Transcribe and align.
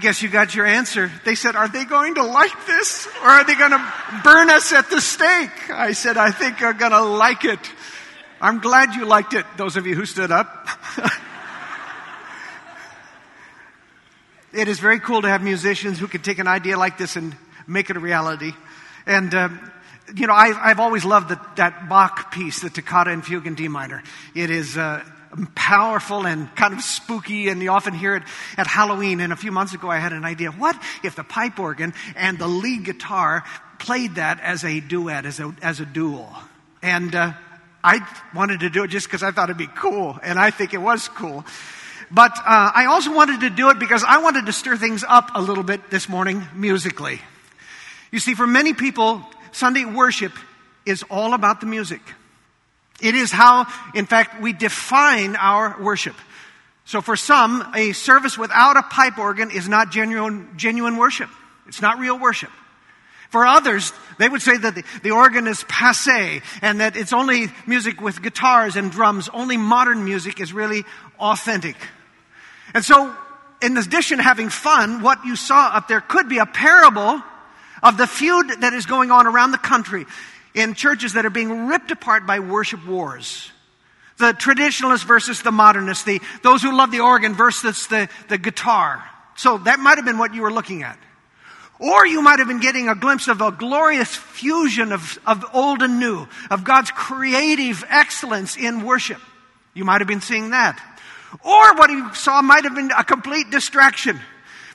Guess 0.00 0.22
you 0.22 0.30
got 0.30 0.54
your 0.54 0.64
answer. 0.64 1.12
They 1.26 1.34
said, 1.34 1.56
Are 1.56 1.68
they 1.68 1.84
going 1.84 2.14
to 2.14 2.24
like 2.24 2.66
this? 2.66 3.06
Or 3.22 3.28
are 3.28 3.44
they 3.44 3.54
going 3.54 3.72
to 3.72 3.92
burn 4.24 4.48
us 4.48 4.72
at 4.72 4.88
the 4.88 5.00
stake? 5.00 5.70
I 5.70 5.92
said, 5.92 6.16
I 6.16 6.30
think 6.30 6.58
they're 6.58 6.72
going 6.72 6.92
to 6.92 7.02
like 7.02 7.44
it. 7.44 7.60
I'm 8.40 8.60
glad 8.60 8.94
you 8.94 9.04
liked 9.04 9.34
it, 9.34 9.44
those 9.58 9.76
of 9.76 9.86
you 9.86 9.94
who 9.94 10.06
stood 10.06 10.32
up. 10.32 10.66
it 14.54 14.68
is 14.68 14.80
very 14.80 14.98
cool 14.98 15.20
to 15.20 15.28
have 15.28 15.42
musicians 15.42 15.98
who 15.98 16.08
can 16.08 16.22
take 16.22 16.38
an 16.38 16.48
idea 16.48 16.78
like 16.78 16.96
this 16.96 17.16
and 17.16 17.36
make 17.66 17.90
it 17.90 17.98
a 17.98 18.00
reality. 18.00 18.52
And, 19.04 19.34
um, 19.34 19.70
you 20.16 20.26
know, 20.26 20.32
I've, 20.32 20.56
I've 20.56 20.80
always 20.80 21.04
loved 21.04 21.28
the, 21.28 21.38
that 21.56 21.90
Bach 21.90 22.32
piece, 22.32 22.60
the 22.60 22.70
Toccata 22.70 23.10
and 23.10 23.22
Fugue 23.22 23.46
in 23.46 23.54
D 23.54 23.68
minor. 23.68 24.02
It 24.34 24.48
is 24.48 24.78
uh, 24.78 25.04
powerful 25.54 26.26
and 26.26 26.54
kind 26.56 26.74
of 26.74 26.80
spooky, 26.82 27.48
and 27.48 27.62
you 27.62 27.70
often 27.70 27.94
hear 27.94 28.16
it 28.16 28.22
at 28.56 28.66
Halloween. 28.66 29.20
And 29.20 29.32
a 29.32 29.36
few 29.36 29.52
months 29.52 29.74
ago, 29.74 29.90
I 29.90 29.98
had 29.98 30.12
an 30.12 30.24
idea. 30.24 30.50
What 30.50 30.80
if 31.04 31.16
the 31.16 31.24
pipe 31.24 31.58
organ 31.58 31.94
and 32.16 32.38
the 32.38 32.48
lead 32.48 32.84
guitar 32.84 33.44
played 33.78 34.16
that 34.16 34.40
as 34.40 34.64
a 34.64 34.80
duet, 34.80 35.26
as 35.26 35.40
a, 35.40 35.54
as 35.62 35.80
a 35.80 35.86
duel? 35.86 36.28
And 36.82 37.14
uh, 37.14 37.32
I 37.82 38.00
wanted 38.34 38.60
to 38.60 38.70
do 38.70 38.84
it 38.84 38.88
just 38.88 39.06
because 39.06 39.22
I 39.22 39.30
thought 39.30 39.50
it'd 39.50 39.58
be 39.58 39.66
cool, 39.66 40.18
and 40.22 40.38
I 40.38 40.50
think 40.50 40.74
it 40.74 40.82
was 40.82 41.08
cool. 41.08 41.44
But 42.10 42.36
uh, 42.38 42.72
I 42.74 42.86
also 42.86 43.14
wanted 43.14 43.40
to 43.40 43.50
do 43.50 43.70
it 43.70 43.78
because 43.78 44.02
I 44.02 44.18
wanted 44.18 44.46
to 44.46 44.52
stir 44.52 44.76
things 44.76 45.04
up 45.06 45.30
a 45.34 45.40
little 45.40 45.62
bit 45.62 45.90
this 45.90 46.08
morning 46.08 46.46
musically. 46.54 47.20
You 48.10 48.18
see, 48.18 48.34
for 48.34 48.46
many 48.46 48.74
people, 48.74 49.24
Sunday 49.52 49.84
worship 49.84 50.32
is 50.84 51.04
all 51.04 51.34
about 51.34 51.60
the 51.60 51.66
music. 51.66 52.00
It 53.00 53.14
is 53.14 53.30
how, 53.32 53.66
in 53.94 54.06
fact, 54.06 54.40
we 54.40 54.52
define 54.52 55.36
our 55.36 55.80
worship. 55.80 56.16
So 56.84 57.00
for 57.00 57.16
some, 57.16 57.72
a 57.74 57.92
service 57.92 58.36
without 58.36 58.76
a 58.76 58.82
pipe 58.82 59.18
organ 59.18 59.50
is 59.50 59.68
not 59.68 59.92
genuine, 59.92 60.48
genuine 60.56 60.96
worship. 60.96 61.30
It's 61.66 61.80
not 61.80 61.98
real 61.98 62.18
worship. 62.18 62.50
For 63.30 63.46
others, 63.46 63.92
they 64.18 64.28
would 64.28 64.42
say 64.42 64.56
that 64.56 64.74
the, 64.74 64.84
the, 65.04 65.12
organ 65.12 65.46
is 65.46 65.62
passe 65.68 66.42
and 66.62 66.80
that 66.80 66.96
it's 66.96 67.12
only 67.12 67.46
music 67.64 68.00
with 68.00 68.20
guitars 68.20 68.74
and 68.74 68.90
drums. 68.90 69.28
Only 69.32 69.56
modern 69.56 70.04
music 70.04 70.40
is 70.40 70.52
really 70.52 70.84
authentic. 71.20 71.76
And 72.74 72.84
so, 72.84 73.14
in 73.62 73.76
addition 73.76 74.16
to 74.16 74.24
having 74.24 74.48
fun, 74.48 75.02
what 75.02 75.24
you 75.24 75.36
saw 75.36 75.68
up 75.68 75.86
there 75.86 76.00
could 76.00 76.28
be 76.28 76.38
a 76.38 76.46
parable 76.46 77.22
of 77.84 77.96
the 77.96 78.08
feud 78.08 78.62
that 78.62 78.72
is 78.72 78.86
going 78.86 79.12
on 79.12 79.28
around 79.28 79.52
the 79.52 79.58
country 79.58 80.06
in 80.54 80.74
churches 80.74 81.14
that 81.14 81.26
are 81.26 81.30
being 81.30 81.66
ripped 81.68 81.90
apart 81.90 82.26
by 82.26 82.40
worship 82.40 82.86
wars. 82.86 83.50
The 84.18 84.32
traditionalists 84.32 85.06
versus 85.06 85.42
the 85.42 85.52
modernists, 85.52 86.04
the, 86.04 86.20
those 86.42 86.62
who 86.62 86.76
love 86.76 86.90
the 86.90 87.00
organ 87.00 87.34
versus 87.34 87.86
the, 87.86 88.08
the 88.28 88.38
guitar. 88.38 89.02
So 89.36 89.58
that 89.58 89.78
might 89.78 89.96
have 89.96 90.04
been 90.04 90.18
what 90.18 90.34
you 90.34 90.42
were 90.42 90.52
looking 90.52 90.82
at. 90.82 90.98
Or 91.78 92.06
you 92.06 92.20
might 92.20 92.40
have 92.40 92.48
been 92.48 92.60
getting 92.60 92.90
a 92.90 92.94
glimpse 92.94 93.26
of 93.28 93.40
a 93.40 93.50
glorious 93.50 94.14
fusion 94.14 94.92
of, 94.92 95.18
of 95.26 95.44
old 95.54 95.82
and 95.82 95.98
new, 95.98 96.28
of 96.50 96.62
God's 96.62 96.90
creative 96.90 97.82
excellence 97.88 98.58
in 98.58 98.84
worship. 98.84 99.20
You 99.72 99.86
might 99.86 100.02
have 100.02 100.08
been 100.08 100.20
seeing 100.20 100.50
that. 100.50 100.78
Or 101.42 101.74
what 101.76 101.88
you 101.88 102.12
saw 102.14 102.42
might 102.42 102.64
have 102.64 102.74
been 102.74 102.90
a 102.96 103.04
complete 103.04 103.50
distraction 103.50 104.20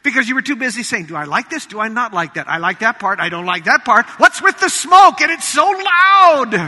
because 0.05 0.29
you 0.29 0.35
were 0.35 0.41
too 0.41 0.55
busy 0.55 0.83
saying, 0.83 1.07
Do 1.07 1.17
I 1.17 1.25
like 1.25 1.49
this? 1.49 1.65
Do 1.65 1.81
I 1.81 1.89
not 1.89 2.13
like 2.13 2.35
that? 2.35 2.47
I 2.47 2.59
like 2.59 2.79
that 2.79 2.99
part. 2.99 3.19
I 3.19 3.27
don't 3.27 3.45
like 3.45 3.65
that 3.65 3.83
part. 3.83 4.05
What's 4.17 4.41
with 4.41 4.57
the 4.61 4.69
smoke? 4.69 5.19
And 5.19 5.31
it's 5.31 5.47
so 5.47 5.65
loud. 5.65 6.53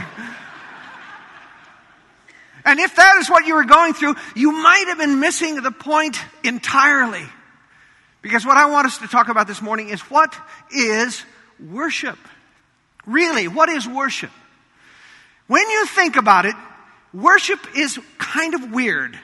and 2.66 2.80
if 2.80 2.96
that 2.98 3.18
is 3.20 3.30
what 3.30 3.46
you 3.46 3.56
were 3.56 3.64
going 3.64 3.94
through, 3.94 4.16
you 4.36 4.52
might 4.52 4.86
have 4.88 4.98
been 4.98 5.22
missing 5.22 5.62
the 5.62 5.72
point 5.72 6.20
entirely. 6.44 7.24
Because 8.22 8.46
what 8.46 8.58
I 8.58 8.66
want 8.66 8.88
us 8.88 8.98
to 8.98 9.08
talk 9.08 9.30
about 9.30 9.48
this 9.48 9.62
morning 9.62 9.88
is 9.88 10.02
what 10.02 10.36
is 10.76 11.24
worship? 11.66 12.18
Really, 13.06 13.48
what 13.48 13.70
is 13.70 13.88
worship? 13.88 14.32
When 15.48 15.70
you 15.70 15.86
think 15.86 16.18
about 16.18 16.46
it, 16.46 16.56
worship 17.14 17.60
is 17.78 17.98
kind 18.18 18.54
of 18.54 18.74
weird. 18.74 19.18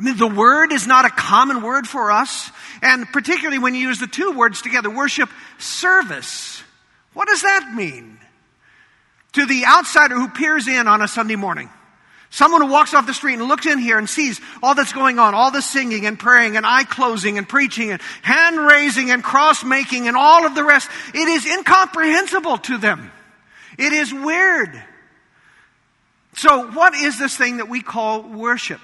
I 0.00 0.02
mean, 0.02 0.16
the 0.16 0.26
word 0.26 0.72
is 0.72 0.86
not 0.86 1.04
a 1.04 1.10
common 1.10 1.60
word 1.60 1.86
for 1.86 2.10
us. 2.10 2.50
And 2.80 3.06
particularly 3.06 3.58
when 3.58 3.74
you 3.74 3.82
use 3.82 3.98
the 3.98 4.06
two 4.06 4.32
words 4.32 4.62
together, 4.62 4.88
worship 4.88 5.28
service. 5.58 6.62
What 7.12 7.28
does 7.28 7.42
that 7.42 7.74
mean? 7.76 8.18
To 9.34 9.44
the 9.44 9.66
outsider 9.66 10.14
who 10.14 10.28
peers 10.28 10.68
in 10.68 10.88
on 10.88 11.02
a 11.02 11.08
Sunday 11.08 11.36
morning. 11.36 11.68
Someone 12.30 12.62
who 12.62 12.68
walks 12.68 12.94
off 12.94 13.06
the 13.06 13.12
street 13.12 13.34
and 13.34 13.42
looks 13.42 13.66
in 13.66 13.78
here 13.78 13.98
and 13.98 14.08
sees 14.08 14.40
all 14.62 14.74
that's 14.74 14.94
going 14.94 15.18
on, 15.18 15.34
all 15.34 15.50
the 15.50 15.60
singing 15.60 16.06
and 16.06 16.18
praying 16.18 16.56
and 16.56 16.64
eye 16.64 16.84
closing 16.84 17.36
and 17.36 17.46
preaching 17.46 17.90
and 17.90 18.00
hand 18.22 18.58
raising 18.58 19.10
and 19.10 19.22
cross 19.22 19.62
making 19.62 20.08
and 20.08 20.16
all 20.16 20.46
of 20.46 20.54
the 20.54 20.64
rest. 20.64 20.88
It 21.12 21.28
is 21.28 21.44
incomprehensible 21.44 22.56
to 22.56 22.78
them. 22.78 23.12
It 23.76 23.92
is 23.92 24.14
weird. 24.14 24.82
So 26.36 26.70
what 26.70 26.94
is 26.94 27.18
this 27.18 27.36
thing 27.36 27.58
that 27.58 27.68
we 27.68 27.82
call 27.82 28.22
worship? 28.22 28.80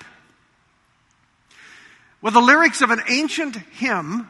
Well, 2.26 2.32
the 2.32 2.40
lyrics 2.40 2.82
of 2.82 2.90
an 2.90 3.02
ancient 3.08 3.54
hymn, 3.54 4.28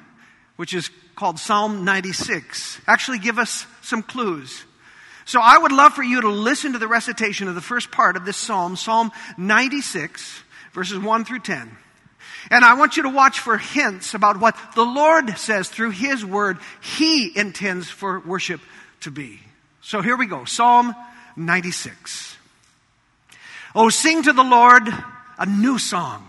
which 0.57 0.75
is 0.75 0.91
called 1.15 1.39
Psalm 1.39 1.87
96, 1.87 2.79
actually 2.87 3.19
give 3.19 3.39
us 3.39 3.67
some 3.81 4.03
clues. 4.03 4.67
So 5.25 5.41
I 5.43 5.57
would 5.57 5.73
love 5.73 5.95
for 5.95 6.03
you 6.03 6.21
to 6.21 6.29
listen 6.29 6.75
to 6.75 6.79
the 6.79 6.89
recitation 6.89 7.49
of 7.49 7.55
the 7.55 7.63
first 7.63 7.91
part 7.91 8.19
of 8.19 8.27
this 8.27 8.37
psalm, 8.37 8.77
Psalm 8.77 9.13
96, 9.39 10.43
verses 10.75 10.99
1 10.99 11.25
through 11.25 11.39
10. 11.39 11.75
And 12.51 12.67
I 12.67 12.75
want 12.75 12.99
you 12.99 13.05
to 13.05 13.09
watch 13.09 13.41
for 13.41 13.57
hints 13.57 14.13
about 14.13 14.41
what 14.41 14.59
the 14.75 14.85
Lord 14.85 15.39
says 15.39 15.71
through 15.71 15.93
His 15.93 16.23
Word 16.23 16.59
He 16.83 17.33
intends 17.35 17.89
for 17.89 18.21
worship 18.21 18.61
to 19.01 19.11
be. 19.11 19.41
So 19.81 20.03
here 20.03 20.19
we 20.19 20.27
go. 20.27 20.45
Psalm 20.45 20.95
96. 21.35 22.37
Oh, 23.75 23.89
sing 23.89 24.23
to 24.25 24.35
the 24.35 24.45
Lord 24.45 24.87
a 25.39 25.47
new 25.47 25.79
song. 25.79 26.29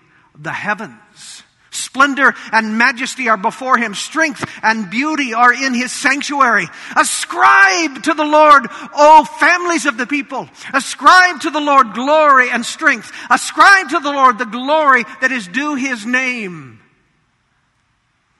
the 0.37 0.51
heavens. 0.51 1.43
Splendor 1.73 2.35
and 2.51 2.77
majesty 2.77 3.29
are 3.29 3.37
before 3.37 3.77
him. 3.77 3.93
Strength 3.93 4.43
and 4.61 4.89
beauty 4.89 5.33
are 5.33 5.53
in 5.53 5.73
his 5.73 5.91
sanctuary. 5.91 6.67
Ascribe 6.97 8.03
to 8.03 8.13
the 8.13 8.25
Lord, 8.25 8.67
O 8.93 9.25
families 9.39 9.85
of 9.85 9.97
the 9.97 10.05
people. 10.05 10.49
Ascribe 10.73 11.41
to 11.41 11.49
the 11.49 11.61
Lord 11.61 11.93
glory 11.93 12.49
and 12.49 12.65
strength. 12.65 13.11
Ascribe 13.29 13.89
to 13.89 13.99
the 13.99 14.11
Lord 14.11 14.37
the 14.37 14.45
glory 14.45 15.05
that 15.21 15.31
is 15.31 15.47
due 15.47 15.75
his 15.75 16.05
name. 16.05 16.81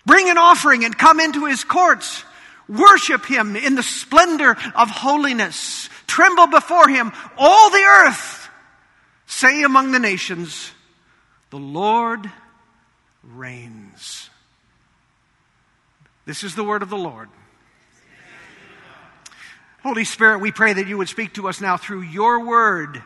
Bring 0.05 0.29
an 0.29 0.37
offering 0.37 0.83
and 0.83 0.97
come 0.97 1.21
into 1.21 1.45
his 1.45 1.63
courts. 1.63 2.25
Worship 2.67 3.25
him 3.25 3.55
in 3.55 3.75
the 3.75 3.83
splendor 3.83 4.57
of 4.75 4.89
holiness. 4.89 5.89
Tremble 6.07 6.47
before 6.47 6.89
him, 6.89 7.13
all 7.37 7.69
the 7.69 7.83
earth. 8.05 8.49
Say 9.27 9.63
among 9.63 9.93
the 9.93 9.99
nations, 9.99 10.71
the 11.51 11.57
Lord 11.57 12.31
reigns. 13.23 14.29
This 16.25 16.43
is 16.43 16.55
the 16.55 16.63
word 16.63 16.81
of 16.81 16.89
the 16.89 16.97
Lord. 16.97 17.29
Holy 19.83 20.05
Spirit, 20.05 20.39
we 20.39 20.51
pray 20.51 20.73
that 20.73 20.87
you 20.87 20.97
would 20.97 21.09
speak 21.09 21.33
to 21.33 21.47
us 21.47 21.59
now 21.59 21.75
through 21.75 22.01
your 22.01 22.45
word, 22.45 23.01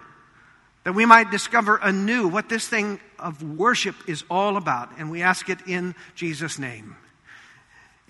that 0.84 0.94
we 0.94 1.06
might 1.06 1.32
discover 1.32 1.78
anew 1.82 2.28
what 2.28 2.50
this 2.50 2.68
thing 2.68 3.00
of 3.18 3.42
worship 3.42 3.96
is 4.08 4.24
all 4.30 4.58
about. 4.58 4.90
And 5.00 5.10
we 5.10 5.22
ask 5.22 5.50
it 5.50 5.60
in 5.68 5.96
Jesus' 6.16 6.60
name. 6.60 6.96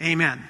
Amen. 0.01 0.43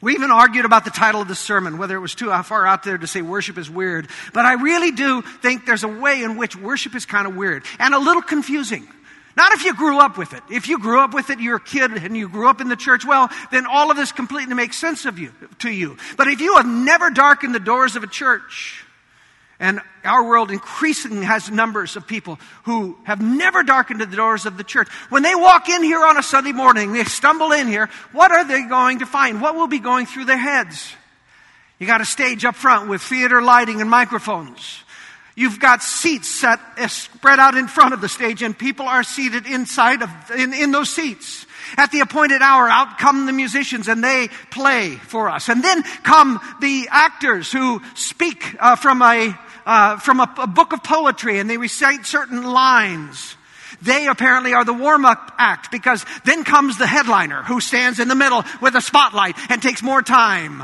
We 0.00 0.14
even 0.14 0.30
argued 0.30 0.64
about 0.64 0.84
the 0.84 0.90
title 0.90 1.20
of 1.20 1.28
the 1.28 1.34
sermon, 1.34 1.78
whether 1.78 1.94
it 1.94 2.00
was 2.00 2.14
too 2.14 2.30
far 2.42 2.66
out 2.66 2.82
there 2.84 2.96
to 2.96 3.06
say 3.06 3.22
worship 3.22 3.58
is 3.58 3.68
weird. 3.68 4.08
But 4.32 4.46
I 4.46 4.54
really 4.54 4.90
do 4.90 5.22
think 5.22 5.66
there's 5.66 5.84
a 5.84 5.88
way 5.88 6.22
in 6.22 6.36
which 6.36 6.56
worship 6.56 6.94
is 6.94 7.04
kind 7.04 7.26
of 7.26 7.36
weird 7.36 7.64
and 7.78 7.92
a 7.94 7.98
little 7.98 8.22
confusing. 8.22 8.88
Not 9.36 9.52
if 9.52 9.64
you 9.64 9.74
grew 9.74 9.98
up 9.98 10.18
with 10.18 10.34
it. 10.34 10.42
If 10.50 10.68
you 10.68 10.78
grew 10.78 11.00
up 11.00 11.14
with 11.14 11.30
it, 11.30 11.40
you're 11.40 11.56
a 11.56 11.60
kid 11.60 11.90
and 11.92 12.16
you 12.16 12.28
grew 12.28 12.48
up 12.48 12.60
in 12.60 12.68
the 12.68 12.76
church, 12.76 13.04
well, 13.04 13.30
then 13.50 13.66
all 13.66 13.90
of 13.90 13.96
this 13.96 14.12
completely 14.12 14.54
makes 14.54 14.76
sense 14.76 15.06
of 15.06 15.18
you, 15.18 15.32
to 15.60 15.70
you. 15.70 15.96
But 16.16 16.28
if 16.28 16.40
you 16.40 16.56
have 16.56 16.66
never 16.66 17.10
darkened 17.10 17.54
the 17.54 17.60
doors 17.60 17.96
of 17.96 18.02
a 18.02 18.06
church, 18.06 18.84
And 19.62 19.80
our 20.02 20.24
world 20.26 20.50
increasingly 20.50 21.24
has 21.24 21.48
numbers 21.48 21.94
of 21.94 22.04
people 22.04 22.40
who 22.64 22.98
have 23.04 23.22
never 23.22 23.62
darkened 23.62 24.00
the 24.00 24.06
doors 24.06 24.44
of 24.44 24.56
the 24.56 24.64
church. 24.64 24.88
When 25.08 25.22
they 25.22 25.36
walk 25.36 25.68
in 25.68 25.84
here 25.84 26.04
on 26.04 26.18
a 26.18 26.22
Sunday 26.22 26.50
morning, 26.50 26.92
they 26.92 27.04
stumble 27.04 27.52
in 27.52 27.68
here, 27.68 27.88
what 28.10 28.32
are 28.32 28.44
they 28.44 28.64
going 28.64 28.98
to 28.98 29.06
find? 29.06 29.40
What 29.40 29.54
will 29.54 29.68
be 29.68 29.78
going 29.78 30.06
through 30.06 30.24
their 30.24 30.36
heads? 30.36 30.92
You 31.78 31.86
got 31.86 32.00
a 32.00 32.04
stage 32.04 32.44
up 32.44 32.56
front 32.56 32.88
with 32.88 33.02
theater 33.02 33.40
lighting 33.40 33.80
and 33.80 33.88
microphones. 33.88 34.82
You've 35.34 35.60
got 35.60 35.82
seats 35.82 36.28
set, 36.28 36.60
uh, 36.76 36.88
spread 36.88 37.38
out 37.38 37.56
in 37.56 37.66
front 37.66 37.94
of 37.94 38.00
the 38.00 38.08
stage 38.08 38.42
and 38.42 38.56
people 38.56 38.86
are 38.86 39.02
seated 39.02 39.46
inside 39.46 40.02
of, 40.02 40.10
in, 40.36 40.52
in 40.52 40.72
those 40.72 40.90
seats. 40.90 41.46
At 41.76 41.90
the 41.90 42.00
appointed 42.00 42.42
hour, 42.42 42.68
out 42.68 42.98
come 42.98 43.24
the 43.24 43.32
musicians 43.32 43.88
and 43.88 44.04
they 44.04 44.28
play 44.50 44.96
for 44.96 45.30
us. 45.30 45.48
And 45.48 45.64
then 45.64 45.82
come 46.02 46.38
the 46.60 46.88
actors 46.90 47.50
who 47.50 47.80
speak 47.94 48.56
uh, 48.60 48.76
from 48.76 49.00
a 49.00 49.34
uh, 49.64 49.96
from 49.98 50.20
a, 50.20 50.34
a 50.38 50.46
book 50.46 50.72
of 50.72 50.82
poetry 50.82 51.38
and 51.38 51.48
they 51.48 51.56
recite 51.56 52.04
certain 52.04 52.42
lines. 52.42 53.36
They 53.80 54.06
apparently 54.06 54.54
are 54.54 54.64
the 54.64 54.72
warm 54.72 55.04
up 55.04 55.32
act 55.38 55.70
because 55.70 56.04
then 56.24 56.44
comes 56.44 56.78
the 56.78 56.86
headliner 56.86 57.42
who 57.42 57.60
stands 57.60 57.98
in 57.98 58.08
the 58.08 58.14
middle 58.14 58.44
with 58.60 58.74
a 58.74 58.80
spotlight 58.80 59.36
and 59.50 59.62
takes 59.62 59.82
more 59.82 60.02
time. 60.02 60.62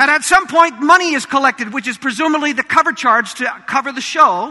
And 0.00 0.10
at 0.10 0.24
some 0.24 0.46
point, 0.46 0.80
money 0.80 1.12
is 1.12 1.26
collected, 1.26 1.74
which 1.74 1.86
is 1.86 1.98
presumably 1.98 2.54
the 2.54 2.62
cover 2.62 2.94
charge 2.94 3.34
to 3.34 3.44
cover 3.66 3.92
the 3.92 4.00
show. 4.00 4.50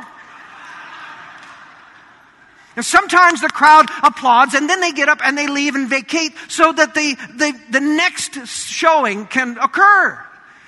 And 2.75 2.85
sometimes 2.85 3.41
the 3.41 3.49
crowd 3.49 3.89
applauds 4.03 4.53
and 4.53 4.69
then 4.69 4.79
they 4.79 4.91
get 4.91 5.09
up 5.09 5.21
and 5.23 5.35
they 5.35 5.47
leave 5.47 5.73
and 5.73 5.89
vacate 5.89 6.33
so 6.49 6.71
that 6.71 6.93
the, 6.93 7.15
the, 7.35 7.59
the 7.71 7.79
next 7.79 8.45
showing 8.45 9.25
can 9.25 9.57
occur. 9.57 10.23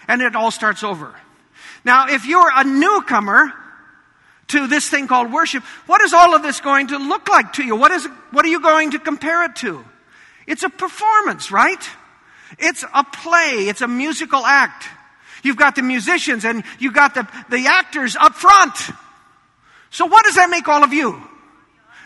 And 0.07 0.19
it 0.23 0.35
all 0.35 0.49
starts 0.49 0.81
over. 0.81 1.13
Now, 1.85 2.07
if 2.07 2.25
you're 2.25 2.51
a 2.51 2.63
newcomer 2.63 3.53
to 4.47 4.65
this 4.65 4.89
thing 4.89 5.07
called 5.07 5.31
worship, 5.31 5.61
what 5.85 6.01
is 6.01 6.11
all 6.11 6.33
of 6.33 6.41
this 6.41 6.59
going 6.59 6.87
to 6.87 6.97
look 6.97 7.29
like 7.29 7.53
to 7.53 7.63
you? 7.63 7.75
What 7.75 7.91
is, 7.91 8.07
what 8.31 8.45
are 8.45 8.49
you 8.49 8.61
going 8.61 8.91
to 8.91 8.99
compare 8.99 9.43
it 9.43 9.57
to? 9.57 9.85
It's 10.47 10.63
a 10.63 10.69
performance, 10.69 11.51
right? 11.51 11.87
It's 12.59 12.83
a 12.93 13.03
play. 13.03 13.67
It's 13.67 13.81
a 13.81 13.87
musical 13.87 14.45
act. 14.45 14.87
You've 15.43 15.57
got 15.57 15.75
the 15.75 15.81
musicians 15.81 16.45
and 16.45 16.63
you've 16.79 16.93
got 16.93 17.15
the, 17.15 17.27
the 17.49 17.67
actors 17.67 18.15
up 18.15 18.35
front. 18.35 18.75
So 19.89 20.05
what 20.05 20.23
does 20.23 20.35
that 20.35 20.49
make 20.49 20.67
all 20.67 20.83
of 20.83 20.93
you? 20.93 21.21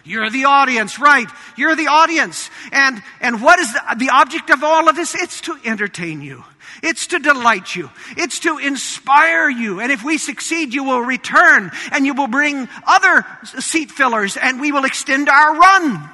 You're 0.03 0.29
the 0.29 0.45
audience, 0.45 0.99
right? 0.99 1.27
You're 1.57 1.75
the 1.75 1.87
audience. 1.87 2.49
And, 2.71 3.01
and 3.21 3.41
what 3.41 3.59
is 3.59 3.73
the, 3.73 3.81
the 3.97 4.09
object 4.11 4.51
of 4.51 4.63
all 4.63 4.87
of 4.87 4.95
this? 4.95 5.15
It's 5.15 5.41
to 5.41 5.57
entertain 5.65 6.21
you. 6.21 6.43
It's 6.83 7.07
to 7.07 7.19
delight 7.19 7.75
you. 7.75 7.89
It's 8.15 8.39
to 8.41 8.59
inspire 8.59 9.49
you. 9.49 9.79
And 9.79 9.91
if 9.91 10.03
we 10.03 10.17
succeed, 10.17 10.73
you 10.73 10.83
will 10.83 11.01
return 11.01 11.71
and 11.91 12.05
you 12.05 12.13
will 12.13 12.27
bring 12.27 12.67
other 12.85 13.25
seat 13.59 13.89
fillers 13.91 14.37
and 14.37 14.61
we 14.61 14.71
will 14.71 14.85
extend 14.85 15.27
our 15.27 15.55
run. 15.55 16.09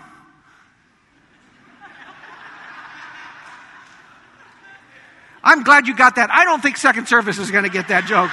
I'm 5.44 5.64
glad 5.64 5.88
you 5.88 5.96
got 5.96 6.16
that. 6.16 6.30
I 6.32 6.46
don't 6.46 6.62
think 6.62 6.78
second 6.78 7.08
service 7.08 7.40
is 7.40 7.50
going 7.52 7.64
to 7.64 7.70
get 7.70 7.88
that 7.88 8.06
joke. 8.06 8.30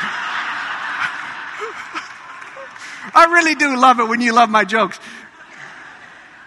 I 3.14 3.24
really 3.32 3.54
do 3.54 3.76
love 3.76 4.00
it 4.00 4.08
when 4.08 4.20
you 4.20 4.32
love 4.34 4.50
my 4.50 4.64
jokes. 4.64 5.00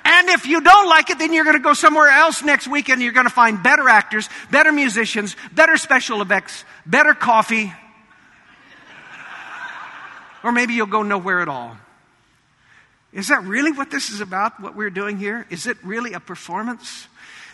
And 0.04 0.30
if 0.30 0.46
you 0.46 0.62
don't 0.62 0.88
like 0.88 1.10
it, 1.10 1.20
then 1.20 1.34
you're 1.34 1.44
going 1.44 1.58
to 1.58 1.64
go 1.64 1.74
somewhere 1.74 2.10
else 2.10 2.44
next 2.44 2.68
week 2.68 2.90
and 2.90 3.02
you're 3.02 3.14
going 3.14 3.26
to 3.26 3.34
find 3.34 3.62
better 3.62 3.88
actors, 3.90 4.30
better 4.50 4.72
musicians, 4.72 5.36
better 5.52 5.78
special 5.78 6.22
effects, 6.22 6.64
better 6.86 7.14
coffee. 7.14 7.74
Or 10.44 10.52
maybe 10.52 10.74
you'll 10.74 10.88
go 10.88 11.04
nowhere 11.04 11.40
at 11.40 11.48
all. 11.48 11.78
Is 13.14 13.28
that 13.28 13.44
really 13.44 13.72
what 13.72 13.92
this 13.92 14.10
is 14.10 14.22
about, 14.22 14.60
what 14.60 14.76
we're 14.76 14.90
doing 14.90 15.18
here? 15.18 15.46
Is 15.50 15.68
it 15.68 15.78
really 15.84 16.14
a 16.14 16.20
performance? 16.20 17.08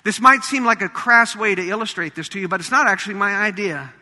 This 0.04 0.20
might 0.20 0.44
seem 0.44 0.66
like 0.66 0.82
a 0.82 0.90
crass 0.90 1.36
way 1.36 1.56
to 1.56 1.62
illustrate 1.62 2.16
this 2.16 2.30
to 2.30 2.40
you, 2.40 2.48
but 2.48 2.60
it's 2.60 2.72
not 2.72 2.88
actually 2.88 3.16
my 3.16 3.36
idea. 3.36 3.94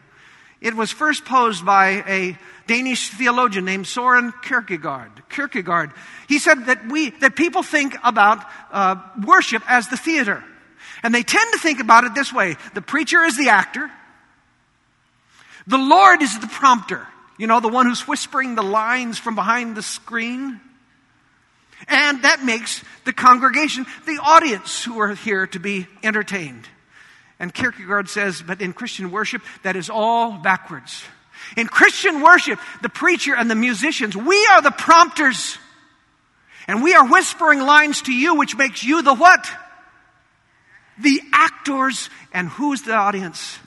It 0.62 0.74
was 0.76 0.92
first 0.92 1.26
posed 1.26 1.66
by 1.66 2.04
a 2.08 2.38
Danish 2.68 3.10
theologian 3.10 3.66
named 3.66 3.88
Soren 3.88 4.34
Kierkegaard. 4.42 5.12
Kierkegaard. 5.30 5.92
He 6.28 6.40
said 6.40 6.66
that 6.66 6.88
we, 6.90 7.12
that 7.22 7.36
people 7.36 7.62
think 7.62 7.96
about 8.04 8.46
uh, 8.72 8.96
worship 9.24 9.64
as 9.68 9.88
the 9.90 9.98
theater. 9.98 10.44
And 11.04 11.14
they 11.14 11.24
tend 11.24 11.52
to 11.54 11.60
think 11.60 11.80
about 11.80 12.06
it 12.06 12.16
this 12.16 12.34
way. 12.34 12.56
The 12.74 12.82
preacher 12.82 13.24
is 13.24 13.38
the 13.38 13.50
actor. 13.50 13.92
The 15.68 15.78
Lord 15.78 16.22
is 16.22 16.40
the 16.40 16.48
prompter. 16.48 17.06
You 17.38 17.48
know, 17.48 17.60
the 17.60 17.68
one 17.68 17.86
who's 17.86 18.08
whispering 18.08 18.56
the 18.56 18.64
lines 18.64 19.20
from 19.20 19.36
behind 19.36 19.76
the 19.76 19.84
screen. 19.84 20.60
And 21.88 22.24
that 22.24 22.44
makes 22.44 22.84
the 23.04 23.14
congregation 23.14 23.86
the 24.06 24.20
audience 24.24 24.84
who 24.84 25.00
are 25.00 25.14
here 25.14 25.48
to 25.48 25.60
be 25.60 25.88
entertained. 26.04 26.68
And 27.40 27.54
Kierkegaard 27.54 28.10
says, 28.10 28.42
but 28.42 28.62
in 28.62 28.74
Christian 28.74 29.12
worship, 29.12 29.42
that 29.64 29.76
is 29.76 29.90
all 29.90 30.32
backwards. 30.32 31.04
In 31.58 31.68
Christian 31.68 32.22
worship, 32.22 32.60
the 32.82 32.90
preacher 32.90 33.36
and 33.36 33.52
the 33.52 33.56
musicians, 33.56 34.16
we 34.16 34.48
are 34.48 34.62
the 34.62 34.72
prompters. 34.72 35.58
And 36.68 36.82
we 36.82 36.96
are 36.96 37.08
whispering 37.08 37.60
lines 37.60 38.02
to 38.04 38.14
you, 38.14 38.36
which 38.36 38.58
makes 38.58 38.84
you 38.84 39.02
the 39.02 39.14
what? 39.14 39.48
The 40.98 41.22
actors. 41.34 42.10
And 42.34 42.48
who's 42.50 42.82
the 42.82 42.96
audience? 42.96 43.60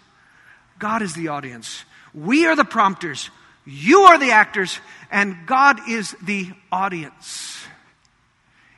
God 0.79 1.03
is 1.03 1.15
the 1.15 1.29
audience. 1.29 1.85
We 2.15 2.47
are 2.47 2.57
the 2.57 2.65
prompters. 2.65 3.31
You 3.65 4.01
are 4.03 4.19
the 4.19 4.33
actors. 4.33 4.81
And 5.11 5.37
God 5.47 5.89
is 5.89 6.17
the 6.23 6.51
audience. 6.73 7.63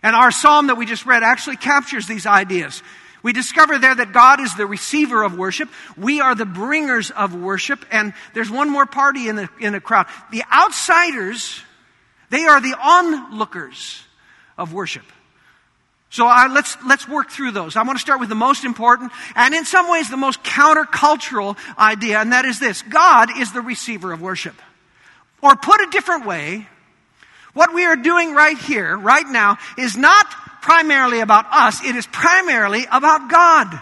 And 0.02 0.16
our 0.16 0.30
psalm 0.30 0.68
that 0.68 0.76
we 0.76 0.86
just 0.86 1.06
read 1.06 1.22
actually 1.22 1.56
captures 1.56 2.06
these 2.06 2.26
ideas. 2.26 2.82
We 3.22 3.32
discover 3.32 3.78
there 3.78 3.94
that 3.94 4.12
God 4.12 4.40
is 4.40 4.54
the 4.54 4.66
receiver 4.66 5.22
of 5.22 5.36
worship. 5.36 5.68
We 5.96 6.20
are 6.20 6.34
the 6.34 6.46
bringers 6.46 7.10
of 7.10 7.34
worship. 7.34 7.84
And 7.90 8.14
there's 8.34 8.50
one 8.50 8.70
more 8.70 8.86
party 8.86 9.28
in 9.28 9.36
the, 9.36 9.48
in 9.60 9.72
the 9.72 9.80
crowd. 9.80 10.06
The 10.30 10.42
outsiders, 10.50 11.60
they 12.30 12.46
are 12.46 12.60
the 12.60 12.74
onlookers 12.82 14.02
of 14.56 14.72
worship. 14.72 15.04
So 16.08 16.26
I, 16.26 16.48
let's, 16.48 16.76
let's 16.84 17.06
work 17.06 17.30
through 17.30 17.52
those. 17.52 17.76
I 17.76 17.82
want 17.84 17.96
to 17.96 18.00
start 18.00 18.18
with 18.18 18.28
the 18.30 18.34
most 18.34 18.64
important 18.64 19.12
and 19.36 19.54
in 19.54 19.64
some 19.64 19.88
ways 19.88 20.10
the 20.10 20.16
most 20.16 20.42
countercultural 20.42 21.56
idea, 21.78 22.18
and 22.18 22.32
that 22.32 22.44
is 22.44 22.58
this. 22.58 22.82
God 22.82 23.30
is 23.38 23.52
the 23.52 23.60
receiver 23.60 24.12
of 24.12 24.20
worship. 24.20 24.56
Or 25.40 25.54
put 25.54 25.80
a 25.80 25.88
different 25.90 26.26
way, 26.26 26.66
what 27.54 27.74
we 27.74 27.84
are 27.84 27.96
doing 27.96 28.34
right 28.34 28.58
here, 28.58 28.96
right 28.96 29.26
now, 29.26 29.58
is 29.76 29.96
not 29.96 30.26
primarily 30.62 31.20
about 31.20 31.46
us, 31.50 31.84
it 31.84 31.96
is 31.96 32.06
primarily 32.06 32.86
about 32.90 33.30
God. 33.30 33.80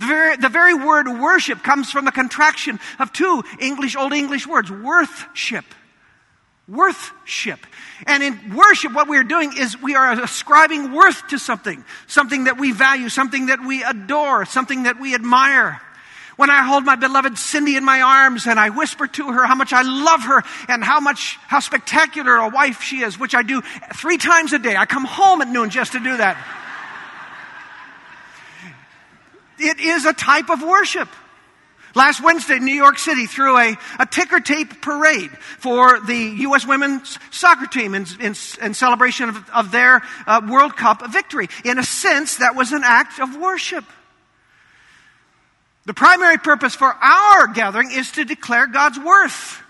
The 0.00 0.06
very, 0.06 0.36
the 0.36 0.48
very 0.48 0.74
word 0.74 1.08
worship 1.08 1.62
comes 1.62 1.90
from 1.90 2.04
the 2.04 2.12
contraction 2.12 2.80
of 2.98 3.12
two 3.12 3.44
English, 3.60 3.96
Old 3.96 4.12
English 4.12 4.46
words, 4.46 4.70
worthship. 4.70 5.64
Worthship. 6.68 7.60
And 8.06 8.22
in 8.22 8.54
worship, 8.54 8.92
what 8.92 9.08
we're 9.08 9.24
doing 9.24 9.52
is 9.56 9.80
we 9.80 9.94
are 9.94 10.12
ascribing 10.22 10.92
worth 10.92 11.28
to 11.28 11.38
something. 11.38 11.84
Something 12.06 12.44
that 12.44 12.58
we 12.58 12.72
value, 12.72 13.08
something 13.08 13.46
that 13.46 13.64
we 13.64 13.84
adore, 13.84 14.44
something 14.44 14.84
that 14.84 15.00
we 15.00 15.14
admire. 15.14 15.80
When 16.42 16.50
I 16.50 16.64
hold 16.64 16.84
my 16.84 16.96
beloved 16.96 17.38
Cindy 17.38 17.76
in 17.76 17.84
my 17.84 18.00
arms 18.00 18.48
and 18.48 18.58
I 18.58 18.70
whisper 18.70 19.06
to 19.06 19.30
her 19.30 19.46
how 19.46 19.54
much 19.54 19.72
I 19.72 19.82
love 19.82 20.24
her 20.24 20.42
and 20.66 20.82
how 20.82 20.98
much, 20.98 21.38
how 21.46 21.60
spectacular 21.60 22.34
a 22.34 22.48
wife 22.48 22.82
she 22.82 23.02
is, 23.02 23.16
which 23.16 23.32
I 23.32 23.44
do 23.44 23.62
three 23.94 24.18
times 24.18 24.52
a 24.52 24.58
day. 24.58 24.74
I 24.74 24.84
come 24.84 25.04
home 25.04 25.40
at 25.40 25.46
noon 25.46 25.70
just 25.70 25.92
to 25.92 26.00
do 26.00 26.16
that. 26.16 26.36
It 29.60 29.78
is 29.78 30.04
a 30.04 30.12
type 30.12 30.50
of 30.50 30.64
worship. 30.64 31.08
Last 31.94 32.20
Wednesday, 32.20 32.58
New 32.58 32.74
York 32.74 32.98
City 32.98 33.26
threw 33.26 33.56
a, 33.56 33.76
a 34.00 34.06
ticker 34.06 34.40
tape 34.40 34.82
parade 34.82 35.30
for 35.60 36.00
the 36.00 36.34
U.S. 36.38 36.66
women's 36.66 37.20
soccer 37.30 37.66
team 37.66 37.94
in, 37.94 38.04
in, 38.18 38.34
in 38.60 38.74
celebration 38.74 39.28
of, 39.28 39.48
of 39.50 39.70
their 39.70 40.02
uh, 40.26 40.40
World 40.50 40.76
Cup 40.76 41.08
victory. 41.12 41.48
In 41.64 41.78
a 41.78 41.84
sense, 41.84 42.38
that 42.38 42.56
was 42.56 42.72
an 42.72 42.82
act 42.82 43.20
of 43.20 43.36
worship. 43.36 43.84
The 45.84 45.94
primary 45.94 46.38
purpose 46.38 46.74
for 46.74 46.92
our 46.92 47.48
gathering 47.48 47.90
is 47.90 48.12
to 48.12 48.24
declare 48.24 48.66
God's 48.66 48.98
worth, 48.98 49.60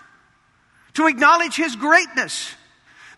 to 0.93 1.07
acknowledge 1.07 1.55
His 1.55 1.75
greatness. 1.75 2.53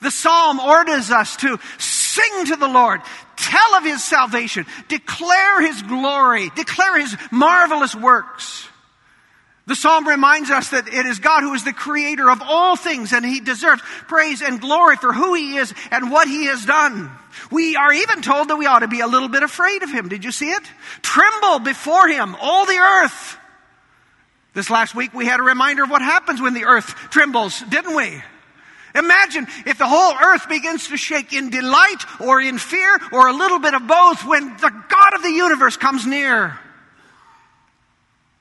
The 0.01 0.11
psalm 0.11 0.59
orders 0.59 1.11
us 1.11 1.35
to 1.37 1.59
sing 1.77 2.45
to 2.45 2.55
the 2.55 2.67
Lord, 2.67 3.01
tell 3.35 3.75
of 3.75 3.83
His 3.83 4.03
salvation, 4.03 4.65
declare 4.87 5.61
His 5.61 5.81
glory, 5.81 6.49
declare 6.55 6.99
His 6.99 7.15
marvelous 7.31 7.95
works. 7.95 8.67
The 9.67 9.75
psalm 9.75 10.07
reminds 10.07 10.51
us 10.51 10.69
that 10.69 10.87
it 10.87 11.05
is 11.07 11.17
God 11.17 11.41
who 11.41 11.53
is 11.55 11.63
the 11.63 11.73
creator 11.73 12.29
of 12.29 12.41
all 12.43 12.75
things 12.75 13.13
and 13.13 13.25
he 13.25 13.39
deserves 13.39 13.81
praise 14.07 14.43
and 14.43 14.61
glory 14.61 14.95
for 14.95 15.11
who 15.11 15.33
he 15.33 15.57
is 15.57 15.73
and 15.89 16.11
what 16.11 16.27
he 16.27 16.45
has 16.45 16.65
done. 16.65 17.09
We 17.49 17.75
are 17.75 17.91
even 17.91 18.21
told 18.21 18.49
that 18.49 18.57
we 18.57 18.67
ought 18.67 18.79
to 18.79 18.87
be 18.87 18.99
a 18.99 19.07
little 19.07 19.27
bit 19.27 19.41
afraid 19.41 19.81
of 19.81 19.91
him. 19.91 20.07
Did 20.07 20.23
you 20.23 20.31
see 20.31 20.51
it? 20.51 20.63
Tremble 21.01 21.59
before 21.59 22.07
him, 22.07 22.35
all 22.39 22.67
the 22.67 22.77
earth. 22.77 23.37
This 24.53 24.69
last 24.69 24.93
week 24.93 25.15
we 25.15 25.25
had 25.25 25.39
a 25.39 25.43
reminder 25.43 25.83
of 25.83 25.89
what 25.89 26.03
happens 26.03 26.39
when 26.39 26.53
the 26.53 26.65
earth 26.65 26.93
trembles, 27.09 27.61
didn't 27.61 27.95
we? 27.95 28.21
Imagine 28.93 29.47
if 29.65 29.79
the 29.79 29.87
whole 29.87 30.13
earth 30.13 30.47
begins 30.47 30.87
to 30.89 30.95
shake 30.95 31.33
in 31.33 31.49
delight 31.49 32.05
or 32.21 32.39
in 32.39 32.59
fear 32.59 32.97
or 33.11 33.27
a 33.27 33.33
little 33.33 33.59
bit 33.59 33.73
of 33.73 33.85
both 33.87 34.23
when 34.25 34.55
the 34.57 34.69
God 34.89 35.15
of 35.15 35.23
the 35.23 35.31
universe 35.31 35.75
comes 35.75 36.05
near. 36.05 36.57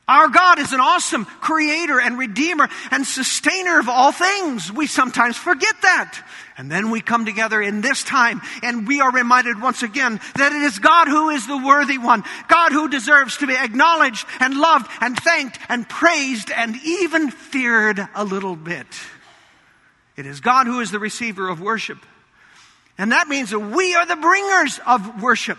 Our 0.07 0.29
God 0.29 0.59
is 0.59 0.73
an 0.73 0.81
awesome 0.81 1.25
creator 1.25 1.99
and 1.99 2.19
redeemer 2.19 2.69
and 2.91 3.07
sustainer 3.07 3.79
of 3.79 3.89
all 3.89 4.13
things. 4.13 4.71
We 4.71 4.87
sometimes 4.87 5.37
forget 5.37 5.75
that. 5.81 6.23
And 6.59 6.71
then 6.71 6.91
we 6.91 7.01
come 7.01 7.25
together 7.25 7.61
in 7.61 7.81
this 7.81 8.05
time 8.05 8.43
and 8.63 8.87
we 8.87 9.01
are 9.01 9.11
reminded 9.11 9.61
once 9.61 9.83
again 9.83 10.21
that 10.37 10.53
it 10.53 10.63
is 10.63 10.79
God 10.79 11.09
who 11.09 11.31
is 11.31 11.47
the 11.47 11.57
worthy 11.57 11.97
one. 11.97 12.23
God 12.49 12.73
who 12.73 12.89
deserves 12.89 13.39
to 13.39 13.47
be 13.47 13.57
acknowledged 13.57 14.27
and 14.41 14.59
loved 14.59 14.91
and 15.01 15.19
thanked 15.19 15.59
and 15.69 15.89
praised 15.89 16.51
and 16.51 16.77
even 16.85 17.31
feared 17.31 18.07
a 18.15 18.25
little 18.25 18.57
bit. 18.57 18.87
It 20.17 20.27
is 20.27 20.41
God 20.41 20.67
who 20.67 20.81
is 20.81 20.91
the 20.91 21.01
receiver 21.01 21.49
of 21.49 21.61
worship. 21.61 21.99
And 22.99 23.13
that 23.13 23.27
means 23.27 23.51
that 23.51 23.59
we 23.59 23.95
are 23.95 24.07
the 24.07 24.17
bringers 24.17 24.79
of 24.87 25.23
worship. 25.23 25.59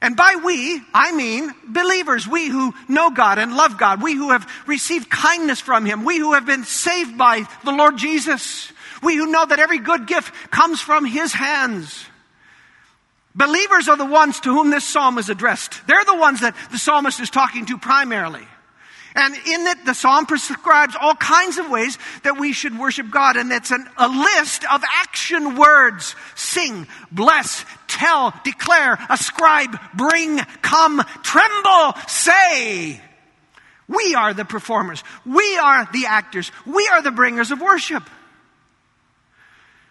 And 0.00 0.16
by 0.16 0.36
we, 0.44 0.80
I 0.94 1.12
mean 1.12 1.52
believers, 1.66 2.26
we 2.26 2.48
who 2.48 2.72
know 2.88 3.10
God 3.10 3.38
and 3.38 3.56
love 3.56 3.78
God, 3.78 4.00
we 4.00 4.14
who 4.14 4.30
have 4.30 4.48
received 4.66 5.10
kindness 5.10 5.60
from 5.60 5.84
Him, 5.84 6.04
we 6.04 6.18
who 6.18 6.34
have 6.34 6.46
been 6.46 6.64
saved 6.64 7.18
by 7.18 7.44
the 7.64 7.72
Lord 7.72 7.96
Jesus, 7.96 8.72
we 9.02 9.16
who 9.16 9.26
know 9.26 9.44
that 9.44 9.58
every 9.58 9.78
good 9.78 10.06
gift 10.06 10.32
comes 10.50 10.80
from 10.80 11.04
His 11.04 11.32
hands. 11.32 12.06
Believers 13.34 13.88
are 13.88 13.96
the 13.96 14.04
ones 14.04 14.40
to 14.40 14.52
whom 14.52 14.70
this 14.70 14.84
psalm 14.86 15.18
is 15.18 15.30
addressed. 15.30 15.86
They're 15.86 16.04
the 16.04 16.16
ones 16.16 16.40
that 16.40 16.56
the 16.70 16.78
psalmist 16.78 17.20
is 17.20 17.30
talking 17.30 17.66
to 17.66 17.78
primarily. 17.78 18.46
And 19.14 19.34
in 19.34 19.66
it, 19.66 19.84
the 19.84 19.94
psalm 19.94 20.26
prescribes 20.26 20.94
all 21.00 21.14
kinds 21.14 21.58
of 21.58 21.68
ways 21.70 21.98
that 22.22 22.38
we 22.38 22.52
should 22.52 22.78
worship 22.78 23.10
God. 23.10 23.36
And 23.36 23.50
it's 23.50 23.70
an, 23.70 23.88
a 23.96 24.08
list 24.08 24.64
of 24.70 24.82
action 24.84 25.56
words. 25.56 26.14
Sing, 26.36 26.86
bless, 27.10 27.64
tell, 27.98 28.32
declare, 28.44 28.98
ascribe, 29.10 29.76
bring, 29.94 30.38
come, 30.62 31.02
tremble, 31.22 31.94
say. 32.06 33.00
We 33.88 34.14
are 34.14 34.34
the 34.34 34.44
performers. 34.44 35.02
We 35.26 35.58
are 35.58 35.88
the 35.92 36.06
actors. 36.06 36.52
We 36.66 36.88
are 36.92 37.02
the 37.02 37.10
bringers 37.10 37.50
of 37.50 37.60
worship. 37.60 38.04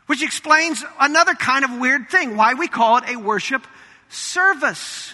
Which 0.05 0.23
explains 0.23 0.83
another 0.99 1.33
kind 1.33 1.65
of 1.65 1.79
weird 1.79 2.09
thing, 2.09 2.37
why 2.37 2.53
we 2.53 2.67
call 2.67 2.97
it 2.97 3.09
a 3.09 3.17
worship 3.17 3.67
service. 4.09 5.13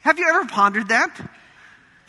Have 0.00 0.18
you 0.18 0.26
ever 0.28 0.46
pondered 0.46 0.88
that? 0.88 1.10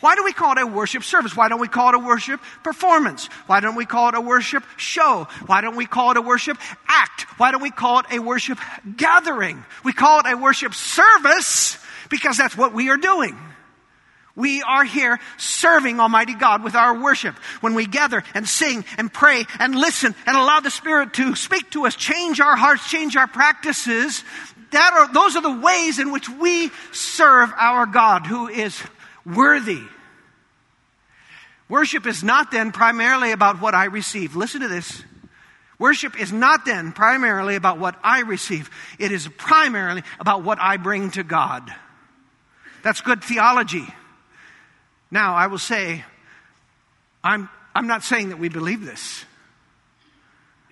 Why 0.00 0.14
do 0.14 0.24
we 0.24 0.32
call 0.32 0.52
it 0.52 0.62
a 0.62 0.66
worship 0.66 1.02
service? 1.02 1.34
Why 1.34 1.48
don't 1.48 1.60
we 1.60 1.68
call 1.68 1.88
it 1.88 1.94
a 1.94 1.98
worship 1.98 2.40
performance? 2.62 3.28
Why 3.46 3.60
don't 3.60 3.76
we 3.76 3.86
call 3.86 4.10
it 4.10 4.14
a 4.14 4.20
worship 4.20 4.62
show? 4.76 5.26
Why 5.46 5.62
don't 5.62 5.76
we 5.76 5.86
call 5.86 6.10
it 6.10 6.16
a 6.18 6.22
worship 6.22 6.58
act? 6.86 7.22
Why 7.38 7.50
don't 7.50 7.62
we 7.62 7.70
call 7.70 8.00
it 8.00 8.06
a 8.12 8.18
worship 8.18 8.58
gathering? 8.96 9.64
We 9.84 9.94
call 9.94 10.20
it 10.20 10.26
a 10.26 10.36
worship 10.36 10.74
service 10.74 11.78
because 12.10 12.36
that's 12.36 12.56
what 12.56 12.74
we 12.74 12.90
are 12.90 12.98
doing. 12.98 13.38
We 14.36 14.62
are 14.62 14.84
here 14.84 15.18
serving 15.38 15.98
Almighty 15.98 16.34
God 16.34 16.62
with 16.62 16.74
our 16.74 17.00
worship. 17.00 17.34
When 17.62 17.74
we 17.74 17.86
gather 17.86 18.22
and 18.34 18.46
sing 18.46 18.84
and 18.98 19.10
pray 19.10 19.46
and 19.58 19.74
listen 19.74 20.14
and 20.26 20.36
allow 20.36 20.60
the 20.60 20.70
Spirit 20.70 21.14
to 21.14 21.34
speak 21.34 21.70
to 21.70 21.86
us, 21.86 21.96
change 21.96 22.38
our 22.38 22.54
hearts, 22.54 22.90
change 22.90 23.16
our 23.16 23.26
practices, 23.26 24.22
that 24.72 24.92
are, 24.92 25.12
those 25.12 25.36
are 25.36 25.42
the 25.42 25.58
ways 25.58 25.98
in 25.98 26.12
which 26.12 26.28
we 26.28 26.70
serve 26.92 27.50
our 27.56 27.86
God 27.86 28.26
who 28.26 28.48
is 28.48 28.78
worthy. 29.26 29.82
Worship 31.68 32.06
is 32.06 32.22
not 32.22 32.52
then 32.52 32.70
primarily 32.70 33.32
about 33.32 33.60
what 33.60 33.74
I 33.74 33.86
receive. 33.86 34.36
Listen 34.36 34.60
to 34.60 34.68
this. 34.68 35.02
Worship 35.78 36.18
is 36.18 36.32
not 36.32 36.64
then 36.64 36.92
primarily 36.92 37.56
about 37.56 37.78
what 37.78 37.96
I 38.02 38.20
receive. 38.20 38.70
It 38.98 39.12
is 39.12 39.28
primarily 39.36 40.02
about 40.18 40.42
what 40.42 40.58
I 40.60 40.76
bring 40.76 41.10
to 41.12 41.22
God. 41.22 41.70
That's 42.82 43.00
good 43.00 43.22
theology. 43.22 43.86
Now, 45.10 45.34
I 45.34 45.48
will 45.48 45.58
say, 45.58 46.04
I'm, 47.22 47.48
I'm 47.74 47.88
not 47.88 48.04
saying 48.04 48.30
that 48.30 48.38
we 48.38 48.48
believe 48.48 48.84
this. 48.84 49.24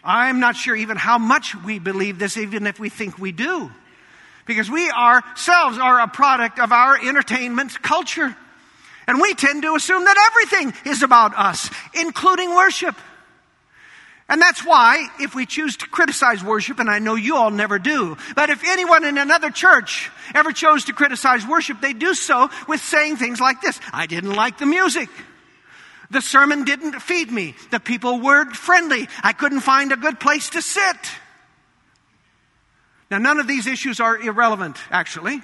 I'm 0.02 0.38
not 0.38 0.54
sure 0.54 0.76
even 0.76 0.96
how 0.96 1.18
much 1.18 1.54
we 1.54 1.78
believe 1.78 2.18
this, 2.18 2.36
even 2.36 2.66
if 2.66 2.78
we 2.78 2.88
think 2.88 3.18
we 3.18 3.32
do. 3.32 3.70
Because 4.46 4.70
we 4.70 4.90
ourselves 4.90 5.78
are 5.78 6.00
a 6.00 6.08
product 6.08 6.58
of 6.58 6.72
our 6.72 6.96
entertainment 6.96 7.82
culture. 7.82 8.36
And 9.06 9.20
we 9.20 9.34
tend 9.34 9.62
to 9.62 9.74
assume 9.74 10.04
that 10.04 10.30
everything 10.32 10.90
is 10.90 11.02
about 11.02 11.36
us, 11.36 11.70
including 11.94 12.54
worship. 12.54 12.96
And 14.28 14.40
that's 14.40 14.64
why, 14.64 15.06
if 15.20 15.34
we 15.34 15.44
choose 15.44 15.76
to 15.78 15.86
criticize 15.86 16.42
worship, 16.42 16.78
and 16.78 16.88
I 16.88 16.98
know 16.98 17.14
you 17.14 17.36
all 17.36 17.50
never 17.50 17.78
do, 17.78 18.16
but 18.34 18.48
if 18.48 18.62
anyone 18.66 19.04
in 19.04 19.18
another 19.18 19.50
church 19.50 20.10
ever 20.34 20.50
chose 20.52 20.86
to 20.86 20.94
criticize 20.94 21.46
worship, 21.46 21.80
they 21.82 21.92
do 21.92 22.14
so 22.14 22.48
with 22.66 22.80
saying 22.80 23.16
things 23.16 23.38
like 23.38 23.60
this 23.60 23.78
I 23.92 24.06
didn't 24.06 24.32
like 24.32 24.58
the 24.58 24.66
music. 24.66 25.10
The 26.10 26.22
sermon 26.22 26.64
didn't 26.64 27.00
feed 27.00 27.30
me. 27.30 27.54
The 27.70 27.80
people 27.80 28.20
weren't 28.20 28.56
friendly. 28.56 29.08
I 29.22 29.32
couldn't 29.32 29.60
find 29.60 29.92
a 29.92 29.96
good 29.96 30.20
place 30.20 30.50
to 30.50 30.62
sit. 30.62 30.96
Now, 33.10 33.18
none 33.18 33.38
of 33.38 33.46
these 33.46 33.66
issues 33.66 34.00
are 34.00 34.16
irrelevant, 34.16 34.76
actually. 34.90 35.42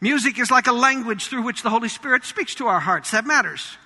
Music 0.00 0.38
is 0.38 0.50
like 0.50 0.66
a 0.68 0.72
language 0.72 1.26
through 1.26 1.42
which 1.42 1.62
the 1.62 1.70
Holy 1.70 1.88
Spirit 1.88 2.24
speaks 2.24 2.54
to 2.56 2.66
our 2.66 2.80
hearts. 2.80 3.10
That 3.10 3.26
matters. 3.26 3.76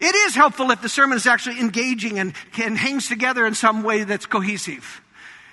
It 0.00 0.14
is 0.14 0.34
helpful 0.34 0.70
if 0.70 0.82
the 0.82 0.88
sermon 0.88 1.16
is 1.16 1.26
actually 1.26 1.60
engaging 1.60 2.18
and, 2.18 2.32
and 2.60 2.76
hangs 2.76 3.08
together 3.08 3.46
in 3.46 3.54
some 3.54 3.82
way 3.82 4.04
that's 4.04 4.26
cohesive. 4.26 5.00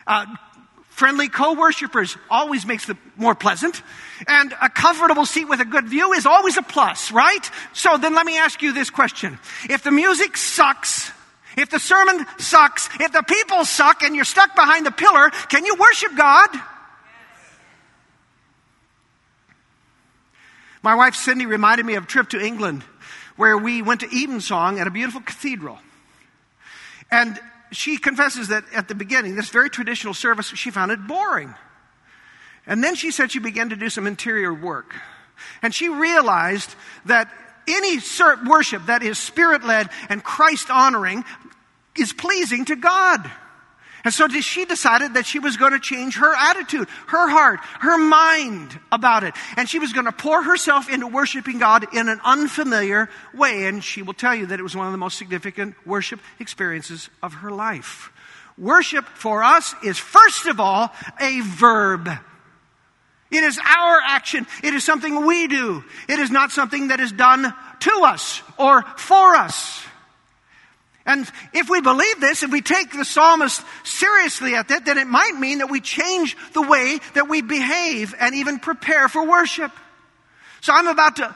Uh, 0.06 0.26
friendly 0.90 1.30
co-worshippers 1.30 2.18
always 2.30 2.66
makes 2.66 2.88
it 2.90 2.98
more 3.16 3.36
pleasant. 3.36 3.82
And 4.28 4.54
a 4.62 4.70
comfortable 4.70 5.26
seat 5.26 5.46
with 5.46 5.60
a 5.62 5.66
good 5.66 5.88
view 5.88 6.14
is 6.14 6.26
always 6.26 6.58
a 6.58 6.62
plus, 6.62 7.12
right? 7.12 7.50
So 7.74 7.98
then 7.98 8.14
let 8.16 8.26
me 8.26 8.38
ask 8.38 8.62
you 8.62 8.72
this 8.72 8.90
question. 8.90 9.40
If 9.70 9.84
the 9.84 9.92
music 9.92 10.38
sucks, 10.38 11.12
if 11.58 11.70
the 11.70 11.80
sermon 11.80 12.26
sucks, 12.38 12.90
if 13.00 13.12
the 13.12 13.24
people 13.24 13.66
suck 13.66 14.04
and 14.04 14.16
you're 14.16 14.26
stuck 14.26 14.56
behind 14.56 14.86
the 14.86 14.92
pillar, 14.92 15.30
can 15.50 15.66
you 15.66 15.76
worship 15.76 16.16
God? 16.16 16.50
My 20.86 20.94
wife 20.94 21.16
Cindy 21.16 21.48
reminded 21.48 21.84
me 21.84 21.96
of 21.96 22.04
a 22.04 22.06
trip 22.06 22.30
to 22.30 22.40
England 22.40 22.84
where 23.38 23.58
we 23.58 23.82
went 23.82 24.02
to 24.02 24.08
Evensong 24.16 24.78
at 24.80 24.86
a 24.86 24.92
beautiful 24.92 25.20
cathedral. 25.20 25.80
And 27.10 27.40
she 27.72 27.98
confesses 27.98 28.50
that 28.50 28.66
at 28.72 28.88
the 28.88 28.94
beginning, 28.94 29.36
this 29.36 29.50
very 29.50 29.72
traditional 29.72 30.14
service, 30.14 30.46
she 30.46 30.70
found 30.70 30.92
it 30.92 31.08
boring. 31.08 31.56
And 32.68 32.84
then 32.84 32.94
she 32.94 33.10
said 33.10 33.32
she 33.32 33.40
began 33.40 33.70
to 33.70 33.76
do 33.76 33.90
some 33.90 34.06
interior 34.06 34.54
work. 34.54 34.94
And 35.64 35.74
she 35.74 35.90
realized 35.90 36.76
that 37.06 37.34
any 37.68 37.98
worship 38.48 38.86
that 38.86 39.02
is 39.02 39.18
spirit 39.18 39.64
led 39.64 39.90
and 40.10 40.24
Christ 40.24 40.70
honoring 40.70 41.26
is 41.98 42.14
pleasing 42.14 42.64
to 42.66 42.76
God. 42.76 43.32
And 44.06 44.14
so 44.14 44.28
she 44.28 44.66
decided 44.66 45.16
that 45.16 45.26
she 45.26 45.40
was 45.40 45.58
going 45.58 45.72
to 45.72 45.80
change 45.80 46.18
her 46.18 46.34
attitude, 46.36 46.88
her 47.08 47.28
heart, 47.28 47.60
her 47.80 47.98
mind 47.98 48.80
about 48.92 49.24
it. 49.24 49.34
And 49.58 49.68
she 49.68 49.80
was 49.80 49.94
going 49.94 50.06
to 50.06 50.12
pour 50.12 50.44
herself 50.44 50.90
into 50.90 51.08
worshiping 51.08 51.58
God 51.58 51.88
in 51.92 52.08
an 52.08 52.22
unfamiliar 52.24 53.10
way. 53.34 53.66
And 53.66 53.84
she 53.84 54.04
will 54.04 54.14
tell 54.14 54.36
you 54.36 54.46
that 54.46 54.60
it 54.60 54.64
was 54.64 54.76
one 54.76 54.86
of 54.86 54.92
the 54.92 55.00
most 55.00 55.18
significant 55.18 55.76
worship 55.88 56.20
experiences 56.40 57.10
of 57.24 57.34
her 57.34 57.50
life. 57.50 58.12
Worship 58.60 59.06
for 59.06 59.44
us 59.44 59.74
is 59.84 59.98
first 59.98 60.46
of 60.46 60.60
all 60.60 60.94
a 61.20 61.42
verb. 61.42 62.08
It 63.32 63.44
is 63.44 63.58
our 63.58 64.00
action. 64.06 64.46
It 64.64 64.76
is 64.76 64.84
something 64.84 65.26
we 65.26 65.48
do. 65.48 65.84
It 66.08 66.20
is 66.20 66.30
not 66.30 66.52
something 66.52 66.90
that 66.90 67.00
is 67.00 67.12
done 67.12 67.52
to 67.80 68.02
us 68.06 68.44
or 68.60 68.84
for 68.98 69.36
us. 69.36 69.84
And 71.06 71.30
if 71.54 71.70
we 71.70 71.82
believe 71.82 72.20
this, 72.20 72.42
if 72.42 72.52
we 72.52 72.62
take 72.62 72.92
the 72.92 73.06
psalmist 73.06 73.62
seriously 73.84 74.56
at 74.56 74.70
that, 74.70 74.86
then 74.86 74.98
it 74.98 75.06
might 75.06 75.36
mean 75.36 75.60
that 75.60 75.70
we 75.70 75.80
change 75.80 76.36
the 76.54 76.64
way 76.64 77.00
that 77.14 77.30
we 77.30 77.42
behave 77.42 78.16
and 78.20 78.34
even 78.34 78.58
prepare 78.58 79.08
for 79.08 79.28
worship. 79.28 79.72
So 80.62 80.74
I'm 80.74 80.88
about 80.88 81.18
to, 81.18 81.36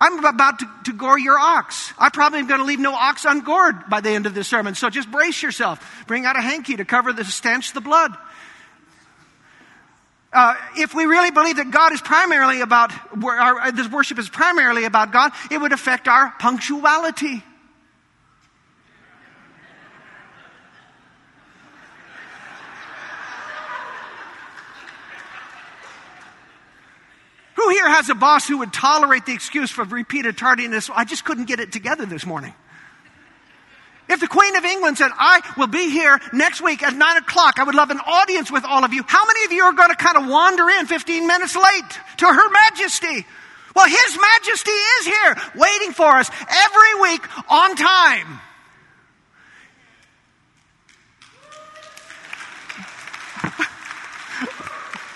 I'm 0.00 0.24
about 0.24 0.60
to, 0.60 0.70
to 0.84 0.92
gore 0.94 1.18
your 1.18 1.38
ox. 1.38 1.92
I 1.98 2.08
probably 2.08 2.38
am 2.38 2.46
going 2.46 2.60
to 2.60 2.66
leave 2.66 2.80
no 2.80 2.94
ox 2.94 3.26
ungored 3.26 3.90
by 3.90 4.00
the 4.00 4.08
end 4.08 4.24
of 4.24 4.32
this 4.32 4.48
sermon. 4.48 4.74
So 4.74 4.88
just 4.88 5.10
brace 5.10 5.42
yourself. 5.42 6.04
Bring 6.06 6.24
out 6.24 6.36
a 6.36 6.40
hanky 6.40 6.76
to 6.76 6.86
cover 6.86 7.12
the 7.12 7.24
stench, 7.24 7.74
the 7.74 7.82
blood. 7.82 8.16
Uh, 10.32 10.54
if 10.78 10.94
we 10.94 11.04
really 11.04 11.30
believe 11.30 11.56
that 11.56 11.70
God 11.70 11.92
is 11.92 12.00
primarily 12.00 12.62
about, 12.62 12.92
our, 13.22 13.70
this 13.72 13.90
worship 13.90 14.18
is 14.18 14.30
primarily 14.30 14.84
about 14.84 15.12
God, 15.12 15.32
it 15.50 15.60
would 15.60 15.72
affect 15.72 16.08
our 16.08 16.32
punctuality. 16.38 17.42
Here 27.80 27.88
has 27.88 28.10
a 28.10 28.14
boss 28.14 28.46
who 28.46 28.58
would 28.58 28.74
tolerate 28.74 29.24
the 29.24 29.32
excuse 29.32 29.70
for 29.70 29.84
repeated 29.84 30.36
tardiness? 30.36 30.90
I 30.94 31.06
just 31.06 31.24
couldn't 31.24 31.46
get 31.46 31.60
it 31.60 31.72
together 31.72 32.04
this 32.04 32.26
morning. 32.26 32.52
If 34.06 34.20
the 34.20 34.26
Queen 34.26 34.54
of 34.56 34.64
England 34.64 34.98
said, 34.98 35.10
I 35.16 35.40
will 35.56 35.68
be 35.68 35.88
here 35.88 36.20
next 36.32 36.60
week 36.60 36.82
at 36.82 36.94
9 36.94 37.16
o'clock, 37.16 37.58
I 37.58 37.64
would 37.64 37.74
love 37.74 37.90
an 37.90 38.00
audience 38.00 38.50
with 38.50 38.64
all 38.64 38.84
of 38.84 38.92
you, 38.92 39.02
how 39.06 39.24
many 39.24 39.44
of 39.46 39.52
you 39.52 39.62
are 39.62 39.72
going 39.72 39.88
to 39.88 39.96
kind 39.96 40.18
of 40.18 40.28
wander 40.28 40.68
in 40.68 40.86
15 40.86 41.26
minutes 41.26 41.56
late 41.56 41.98
to 42.18 42.26
Her 42.26 42.50
Majesty? 42.50 43.24
Well, 43.74 43.88
His 43.88 44.18
Majesty 44.20 44.72
is 44.72 45.06
here 45.06 45.36
waiting 45.54 45.92
for 45.92 46.08
us 46.08 46.30
every 46.50 47.00
week 47.00 47.26
on 47.50 47.76
time. 47.76 48.40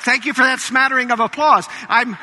Thank 0.04 0.24
you 0.24 0.32
for 0.32 0.42
that 0.42 0.60
smattering 0.60 1.10
of 1.10 1.20
applause. 1.20 1.66
I'm. 1.90 2.16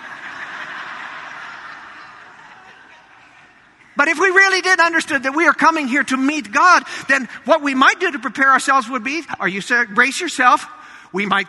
But 4.02 4.08
if 4.08 4.18
we 4.18 4.30
really 4.30 4.62
did 4.62 4.80
understand 4.80 5.26
that 5.26 5.36
we 5.36 5.46
are 5.46 5.54
coming 5.54 5.88
here 5.88 6.04
to 6.04 6.18
meet 6.18 6.52
God, 6.52 6.82
then 7.08 7.30
what 7.46 7.62
we 7.62 7.76
might 7.76 8.00
do 8.00 8.12
to 8.12 8.18
prepare 8.18 8.50
ourselves 8.50 8.90
would 8.90 9.04
be, 9.04 9.22
are 9.40 9.48
you 9.48 9.62
brace 9.94 10.20
yourself? 10.20 10.66
We 11.14 11.28
might 11.28 11.46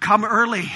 come 0.00 0.22
early. 0.22 0.70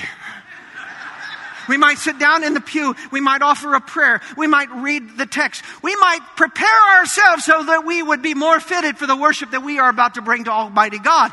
We 1.68 1.76
might 1.76 1.98
sit 1.98 2.18
down 2.18 2.44
in 2.44 2.54
the 2.54 2.62
pew. 2.62 2.94
We 3.10 3.20
might 3.20 3.42
offer 3.42 3.74
a 3.74 3.80
prayer. 3.82 4.22
We 4.38 4.46
might 4.46 4.70
read 4.70 5.18
the 5.18 5.26
text. 5.26 5.64
We 5.82 5.94
might 5.96 6.20
prepare 6.34 6.96
ourselves 6.96 7.44
so 7.44 7.64
that 7.64 7.84
we 7.84 8.02
would 8.02 8.22
be 8.22 8.32
more 8.32 8.58
fitted 8.58 8.96
for 8.96 9.06
the 9.06 9.16
worship 9.16 9.50
that 9.50 9.62
we 9.62 9.80
are 9.80 9.90
about 9.90 10.14
to 10.14 10.22
bring 10.22 10.44
to 10.44 10.50
Almighty 10.50 10.98
God. 10.98 11.30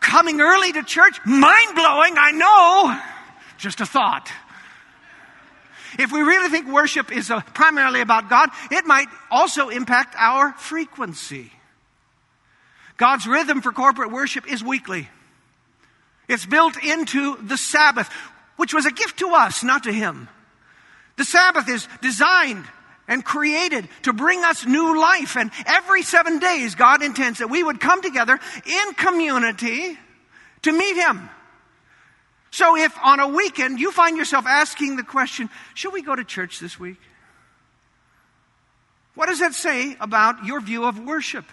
Coming 0.00 0.40
early 0.40 0.72
to 0.72 0.82
church, 0.82 1.20
mind 1.26 1.74
blowing, 1.74 2.14
I 2.16 2.30
know. 2.30 3.00
Just 3.58 3.82
a 3.82 3.86
thought. 3.86 4.32
If 5.98 6.12
we 6.12 6.20
really 6.20 6.48
think 6.48 6.68
worship 6.68 7.10
is 7.12 7.30
uh, 7.30 7.40
primarily 7.40 8.00
about 8.00 8.28
God, 8.28 8.50
it 8.70 8.86
might 8.86 9.08
also 9.30 9.68
impact 9.68 10.14
our 10.18 10.52
frequency. 10.52 11.52
God's 12.96 13.26
rhythm 13.26 13.62
for 13.62 13.72
corporate 13.72 14.10
worship 14.12 14.50
is 14.50 14.62
weekly. 14.62 15.08
It's 16.28 16.46
built 16.46 16.76
into 16.82 17.36
the 17.42 17.56
Sabbath, 17.56 18.08
which 18.56 18.74
was 18.74 18.86
a 18.86 18.92
gift 18.92 19.18
to 19.20 19.30
us, 19.30 19.64
not 19.64 19.84
to 19.84 19.92
Him. 19.92 20.28
The 21.16 21.24
Sabbath 21.24 21.68
is 21.68 21.88
designed 22.00 22.64
and 23.08 23.24
created 23.24 23.88
to 24.02 24.12
bring 24.12 24.44
us 24.44 24.64
new 24.64 25.00
life. 25.00 25.36
And 25.36 25.50
every 25.66 26.02
seven 26.02 26.38
days, 26.38 26.76
God 26.76 27.02
intends 27.02 27.40
that 27.40 27.50
we 27.50 27.62
would 27.62 27.80
come 27.80 28.00
together 28.00 28.38
in 28.64 28.94
community 28.94 29.98
to 30.62 30.72
meet 30.72 30.94
Him. 30.94 31.28
So 32.50 32.76
if 32.76 32.96
on 33.02 33.20
a 33.20 33.28
weekend 33.28 33.78
you 33.78 33.92
find 33.92 34.16
yourself 34.16 34.46
asking 34.46 34.96
the 34.96 35.02
question, 35.02 35.48
should 35.74 35.92
we 35.92 36.02
go 36.02 36.14
to 36.14 36.24
church 36.24 36.58
this 36.58 36.78
week? 36.78 36.98
What 39.14 39.26
does 39.26 39.40
that 39.40 39.54
say 39.54 39.96
about 40.00 40.44
your 40.44 40.60
view 40.60 40.84
of 40.84 40.98
worship? 40.98 41.44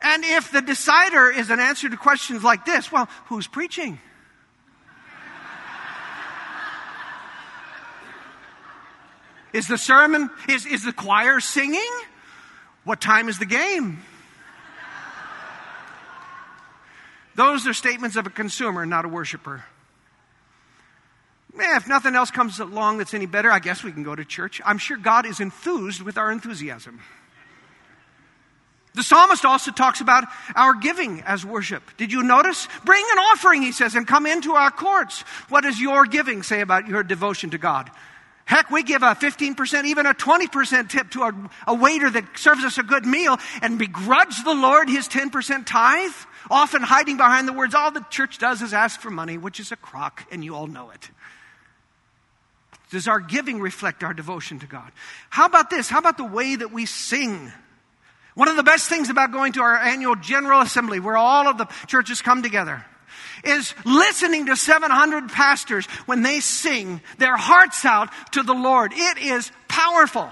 And 0.00 0.24
if 0.24 0.52
the 0.52 0.60
decider 0.60 1.30
is 1.30 1.50
an 1.50 1.58
answer 1.58 1.88
to 1.88 1.96
questions 1.96 2.44
like 2.44 2.64
this, 2.64 2.92
well, 2.92 3.08
who's 3.26 3.46
preaching? 3.46 3.98
Is 9.52 9.68
the 9.68 9.78
sermon, 9.78 10.28
is, 10.50 10.66
is 10.66 10.84
the 10.84 10.92
choir 10.92 11.40
singing? 11.40 11.80
What 12.84 13.00
time 13.00 13.28
is 13.30 13.38
the 13.38 13.46
game? 13.46 14.02
Those 17.34 17.66
are 17.66 17.72
statements 17.72 18.16
of 18.16 18.26
a 18.26 18.30
consumer, 18.30 18.84
not 18.84 19.04
a 19.04 19.08
worshiper. 19.08 19.64
If 21.76 21.86
nothing 21.86 22.14
else 22.14 22.30
comes 22.30 22.58
along 22.58 22.98
that's 22.98 23.12
any 23.12 23.26
better, 23.26 23.52
I 23.52 23.58
guess 23.58 23.84
we 23.84 23.92
can 23.92 24.02
go 24.02 24.14
to 24.14 24.24
church. 24.24 24.62
I'm 24.64 24.78
sure 24.78 24.96
God 24.96 25.26
is 25.26 25.40
enthused 25.40 26.00
with 26.00 26.16
our 26.16 26.32
enthusiasm. 26.32 27.00
The 28.94 29.02
psalmist 29.02 29.44
also 29.44 29.72
talks 29.72 30.00
about 30.00 30.24
our 30.54 30.72
giving 30.72 31.20
as 31.20 31.44
worship. 31.44 31.82
Did 31.98 32.12
you 32.12 32.22
notice? 32.22 32.66
Bring 32.86 33.04
an 33.12 33.18
offering, 33.18 33.60
he 33.60 33.72
says, 33.72 33.94
and 33.94 34.08
come 34.08 34.24
into 34.24 34.52
our 34.52 34.70
courts. 34.70 35.20
What 35.50 35.64
does 35.64 35.78
your 35.78 36.06
giving 36.06 36.42
say 36.42 36.62
about 36.62 36.88
your 36.88 37.02
devotion 37.02 37.50
to 37.50 37.58
God? 37.58 37.90
Heck, 38.46 38.70
we 38.70 38.82
give 38.82 39.02
a 39.02 39.14
15%, 39.14 39.84
even 39.84 40.06
a 40.06 40.14
20% 40.14 40.88
tip 40.88 41.10
to 41.10 41.24
a, 41.24 41.50
a 41.66 41.74
waiter 41.74 42.08
that 42.08 42.38
serves 42.38 42.64
us 42.64 42.78
a 42.78 42.82
good 42.82 43.04
meal 43.04 43.36
and 43.60 43.78
begrudge 43.78 44.42
the 44.44 44.54
Lord 44.54 44.88
his 44.88 45.08
10% 45.08 45.66
tithe, 45.66 46.14
often 46.48 46.80
hiding 46.80 47.18
behind 47.18 47.46
the 47.46 47.52
words, 47.52 47.74
all 47.74 47.90
the 47.90 48.06
church 48.08 48.38
does 48.38 48.62
is 48.62 48.72
ask 48.72 49.00
for 49.00 49.10
money, 49.10 49.36
which 49.36 49.60
is 49.60 49.72
a 49.72 49.76
crock, 49.76 50.24
and 50.30 50.42
you 50.42 50.54
all 50.54 50.68
know 50.68 50.88
it. 50.90 51.10
Does 52.96 53.08
our 53.08 53.20
giving 53.20 53.60
reflect 53.60 54.02
our 54.02 54.14
devotion 54.14 54.58
to 54.60 54.66
God? 54.66 54.90
How 55.28 55.44
about 55.44 55.68
this? 55.68 55.86
How 55.86 55.98
about 55.98 56.16
the 56.16 56.24
way 56.24 56.56
that 56.56 56.72
we 56.72 56.86
sing? 56.86 57.52
One 58.34 58.48
of 58.48 58.56
the 58.56 58.62
best 58.62 58.88
things 58.88 59.10
about 59.10 59.32
going 59.32 59.52
to 59.52 59.60
our 59.60 59.76
annual 59.76 60.16
General 60.16 60.62
Assembly, 60.62 60.98
where 60.98 61.18
all 61.18 61.46
of 61.46 61.58
the 61.58 61.66
churches 61.88 62.22
come 62.22 62.42
together, 62.42 62.82
is 63.44 63.74
listening 63.84 64.46
to 64.46 64.56
700 64.56 65.28
pastors 65.28 65.84
when 66.06 66.22
they 66.22 66.40
sing 66.40 67.02
their 67.18 67.36
hearts 67.36 67.84
out 67.84 68.08
to 68.32 68.42
the 68.42 68.54
Lord. 68.54 68.94
It 68.94 69.18
is 69.18 69.52
powerful. 69.68 70.30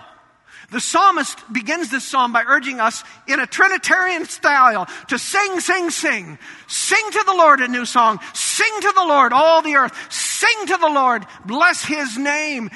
The 0.74 0.80
psalmist 0.80 1.38
begins 1.52 1.90
this 1.90 2.02
psalm 2.02 2.32
by 2.32 2.42
urging 2.44 2.80
us 2.80 3.04
in 3.28 3.38
a 3.38 3.46
Trinitarian 3.46 4.24
style 4.24 4.88
to 5.06 5.20
sing, 5.20 5.60
sing, 5.60 5.90
sing. 5.90 6.36
Sing 6.66 7.10
to 7.12 7.22
the 7.24 7.32
Lord 7.32 7.60
a 7.60 7.68
new 7.68 7.84
song. 7.84 8.18
Sing 8.32 8.80
to 8.80 8.92
the 8.92 9.04
Lord, 9.04 9.32
all 9.32 9.62
the 9.62 9.76
earth. 9.76 9.94
Sing 10.12 10.66
to 10.66 10.76
the 10.76 10.88
Lord. 10.88 11.24
Bless 11.44 11.84
his 11.84 12.18
name. 12.18 12.70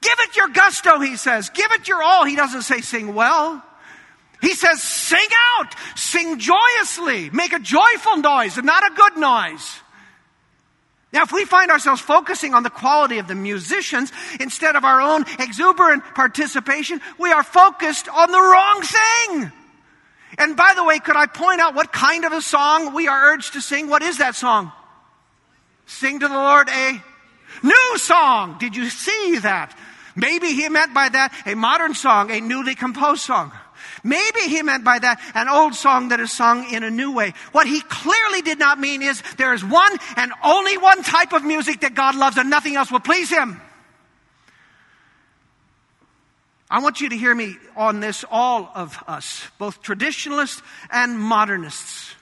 Give 0.00 0.18
it 0.20 0.36
your 0.36 0.46
gusto, 0.46 1.00
he 1.00 1.16
says. 1.16 1.50
Give 1.50 1.72
it 1.72 1.88
your 1.88 2.00
all. 2.00 2.24
He 2.24 2.36
doesn't 2.36 2.62
say 2.62 2.82
sing 2.82 3.16
well. 3.16 3.60
He 4.40 4.54
says, 4.54 4.80
sing 4.80 5.28
out, 5.58 5.74
sing 5.96 6.38
joyously, 6.38 7.30
make 7.30 7.52
a 7.52 7.58
joyful 7.58 8.18
noise 8.18 8.58
and 8.58 8.66
not 8.66 8.88
a 8.88 8.94
good 8.94 9.16
noise. 9.16 9.80
Now, 11.12 11.22
if 11.22 11.32
we 11.32 11.44
find 11.44 11.70
ourselves 11.70 12.00
focusing 12.00 12.54
on 12.54 12.62
the 12.62 12.70
quality 12.70 13.18
of 13.18 13.26
the 13.26 13.34
musicians 13.34 14.12
instead 14.38 14.76
of 14.76 14.84
our 14.84 15.00
own 15.00 15.24
exuberant 15.40 16.04
participation, 16.14 17.00
we 17.18 17.32
are 17.32 17.42
focused 17.42 18.08
on 18.08 18.30
the 18.30 18.38
wrong 18.38 18.82
thing. 18.82 19.52
And 20.38 20.56
by 20.56 20.74
the 20.76 20.84
way, 20.84 21.00
could 21.00 21.16
I 21.16 21.26
point 21.26 21.60
out 21.60 21.74
what 21.74 21.92
kind 21.92 22.24
of 22.24 22.32
a 22.32 22.40
song 22.40 22.94
we 22.94 23.08
are 23.08 23.32
urged 23.32 23.54
to 23.54 23.60
sing? 23.60 23.88
What 23.88 24.02
is 24.02 24.18
that 24.18 24.36
song? 24.36 24.70
Sing 25.86 26.20
to 26.20 26.28
the 26.28 26.34
Lord 26.34 26.68
a 26.68 27.02
new 27.64 27.98
song. 27.98 28.58
Did 28.60 28.76
you 28.76 28.88
see 28.88 29.38
that? 29.38 29.76
Maybe 30.14 30.52
he 30.52 30.68
meant 30.68 30.94
by 30.94 31.08
that 31.08 31.34
a 31.46 31.54
modern 31.56 31.94
song, 31.94 32.30
a 32.30 32.40
newly 32.40 32.76
composed 32.76 33.22
song. 33.22 33.52
Maybe 34.02 34.40
he 34.40 34.62
meant 34.62 34.84
by 34.84 34.98
that 34.98 35.20
an 35.34 35.48
old 35.48 35.74
song 35.74 36.08
that 36.08 36.20
is 36.20 36.32
sung 36.32 36.70
in 36.72 36.82
a 36.82 36.90
new 36.90 37.12
way. 37.12 37.34
What 37.52 37.66
he 37.66 37.80
clearly 37.80 38.42
did 38.42 38.58
not 38.58 38.78
mean 38.78 39.02
is 39.02 39.22
there 39.36 39.52
is 39.52 39.64
one 39.64 39.96
and 40.16 40.32
only 40.42 40.78
one 40.78 41.02
type 41.02 41.32
of 41.32 41.44
music 41.44 41.80
that 41.80 41.94
God 41.94 42.14
loves 42.14 42.36
and 42.36 42.50
nothing 42.50 42.76
else 42.76 42.90
will 42.90 43.00
please 43.00 43.30
him. 43.30 43.60
I 46.70 46.80
want 46.80 47.00
you 47.00 47.08
to 47.08 47.16
hear 47.16 47.34
me 47.34 47.56
on 47.76 47.98
this, 47.98 48.24
all 48.30 48.70
of 48.74 49.02
us, 49.08 49.44
both 49.58 49.82
traditionalists 49.82 50.62
and 50.90 51.18
modernists. 51.18 52.14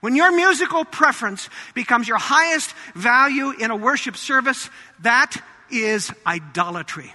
When 0.00 0.14
your 0.14 0.30
musical 0.30 0.84
preference 0.84 1.48
becomes 1.74 2.06
your 2.06 2.18
highest 2.18 2.72
value 2.94 3.50
in 3.50 3.72
a 3.72 3.76
worship 3.76 4.16
service, 4.16 4.70
that 5.00 5.36
is 5.70 6.12
idolatry. 6.24 7.12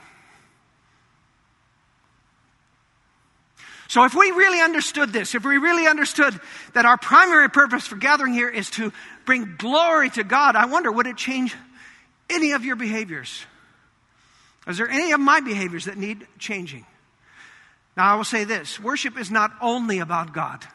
So 3.88 4.06
if 4.06 4.16
we 4.16 4.32
really 4.32 4.62
understood 4.62 5.14
this, 5.14 5.36
if 5.36 5.44
we 5.46 5.58
really 5.58 5.88
understood 5.88 6.40
that 6.74 6.86
our 6.86 6.98
primary 6.98 7.50
purpose 7.50 7.86
for 7.86 7.96
gathering 7.96 8.34
here 8.34 8.50
is 8.50 8.70
to 8.72 8.92
bring 9.26 9.56
glory 9.58 10.10
to 10.12 10.24
God, 10.24 10.56
I 10.56 10.66
wonder, 10.66 10.92
would 10.92 11.08
it 11.08 11.18
change 11.18 11.56
any 12.30 12.54
of 12.54 12.66
your 12.66 12.76
behaviors? 12.76 13.46
Is 14.68 14.78
there 14.78 14.90
any 14.90 15.12
of 15.12 15.20
my 15.20 15.42
behaviors 15.42 15.86
that 15.86 15.98
need 15.98 16.26
changing? 16.40 16.86
Now, 17.96 18.14
I 18.14 18.16
will 18.16 18.24
say 18.24 18.44
this 18.44 18.80
worship 18.80 19.20
is 19.20 19.30
not 19.30 19.52
only 19.62 20.00
about 20.00 20.34
God. 20.34 20.66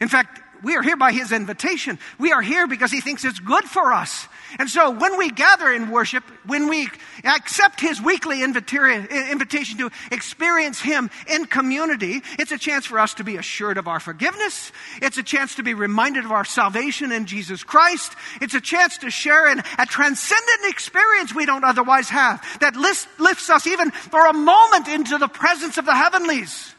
In 0.00 0.08
fact, 0.08 0.40
we 0.62 0.76
are 0.76 0.82
here 0.82 0.96
by 0.96 1.12
His 1.12 1.32
invitation. 1.32 1.98
We 2.18 2.32
are 2.32 2.42
here 2.42 2.66
because 2.66 2.90
He 2.90 3.00
thinks 3.00 3.24
it's 3.24 3.38
good 3.38 3.64
for 3.64 3.92
us. 3.92 4.28
And 4.58 4.68
so 4.68 4.90
when 4.90 5.16
we 5.16 5.30
gather 5.30 5.72
in 5.72 5.90
worship, 5.90 6.24
when 6.44 6.68
we 6.68 6.88
accept 7.24 7.80
His 7.80 8.00
weekly 8.00 8.42
invitation 8.42 9.78
to 9.78 9.90
experience 10.10 10.80
Him 10.80 11.10
in 11.28 11.44
community, 11.46 12.22
it's 12.38 12.52
a 12.52 12.58
chance 12.58 12.86
for 12.86 12.98
us 12.98 13.14
to 13.14 13.24
be 13.24 13.36
assured 13.36 13.78
of 13.78 13.86
our 13.88 14.00
forgiveness. 14.00 14.72
It's 15.00 15.18
a 15.18 15.22
chance 15.22 15.54
to 15.56 15.62
be 15.62 15.74
reminded 15.74 16.24
of 16.24 16.32
our 16.32 16.44
salvation 16.44 17.12
in 17.12 17.26
Jesus 17.26 17.62
Christ. 17.62 18.12
It's 18.40 18.54
a 18.54 18.60
chance 18.60 18.98
to 18.98 19.10
share 19.10 19.50
in 19.50 19.62
a 19.78 19.86
transcendent 19.86 20.64
experience 20.64 21.34
we 21.34 21.46
don't 21.46 21.64
otherwise 21.64 22.08
have 22.08 22.44
that 22.60 22.76
lifts 22.76 23.50
us 23.50 23.66
even 23.66 23.90
for 23.90 24.26
a 24.26 24.32
moment 24.32 24.88
into 24.88 25.16
the 25.18 25.28
presence 25.28 25.78
of 25.78 25.86
the 25.86 25.94
heavenlies. 25.94 26.74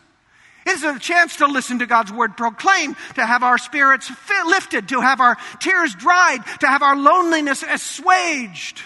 It's 0.65 0.83
a 0.83 0.99
chance 0.99 1.37
to 1.37 1.47
listen 1.47 1.79
to 1.79 1.85
God's 1.85 2.11
word 2.11 2.37
proclaimed, 2.37 2.95
to 3.15 3.25
have 3.25 3.43
our 3.43 3.57
spirits 3.57 4.11
lifted, 4.45 4.89
to 4.89 5.01
have 5.01 5.19
our 5.19 5.37
tears 5.59 5.95
dried, 5.95 6.39
to 6.59 6.67
have 6.67 6.81
our 6.83 6.95
loneliness 6.95 7.63
assuaged. 7.63 8.81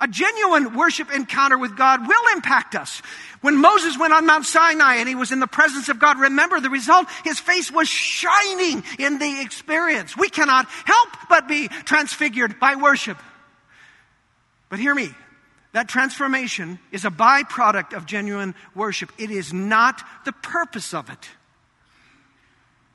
A 0.00 0.08
genuine 0.08 0.74
worship 0.74 1.14
encounter 1.14 1.56
with 1.56 1.76
God 1.76 2.06
will 2.06 2.34
impact 2.34 2.74
us. 2.74 3.00
When 3.42 3.56
Moses 3.56 3.98
went 3.98 4.12
on 4.12 4.26
Mount 4.26 4.44
Sinai 4.44 4.96
and 4.96 5.08
he 5.08 5.14
was 5.14 5.30
in 5.30 5.40
the 5.40 5.46
presence 5.46 5.88
of 5.88 5.98
God, 5.98 6.18
remember 6.18 6.60
the 6.60 6.70
result? 6.70 7.06
His 7.24 7.38
face 7.38 7.70
was 7.70 7.88
shining 7.88 8.82
in 8.98 9.18
the 9.18 9.40
experience. 9.42 10.16
We 10.16 10.30
cannot 10.30 10.66
help 10.68 11.08
but 11.28 11.46
be 11.46 11.68
transfigured 11.68 12.58
by 12.58 12.76
worship. 12.76 13.18
But 14.68 14.78
hear 14.78 14.94
me. 14.94 15.10
That 15.74 15.88
transformation 15.88 16.78
is 16.92 17.04
a 17.04 17.10
byproduct 17.10 17.96
of 17.96 18.06
genuine 18.06 18.54
worship. 18.76 19.10
It 19.18 19.32
is 19.32 19.52
not 19.52 20.00
the 20.24 20.30
purpose 20.30 20.94
of 20.94 21.10
it. 21.10 21.28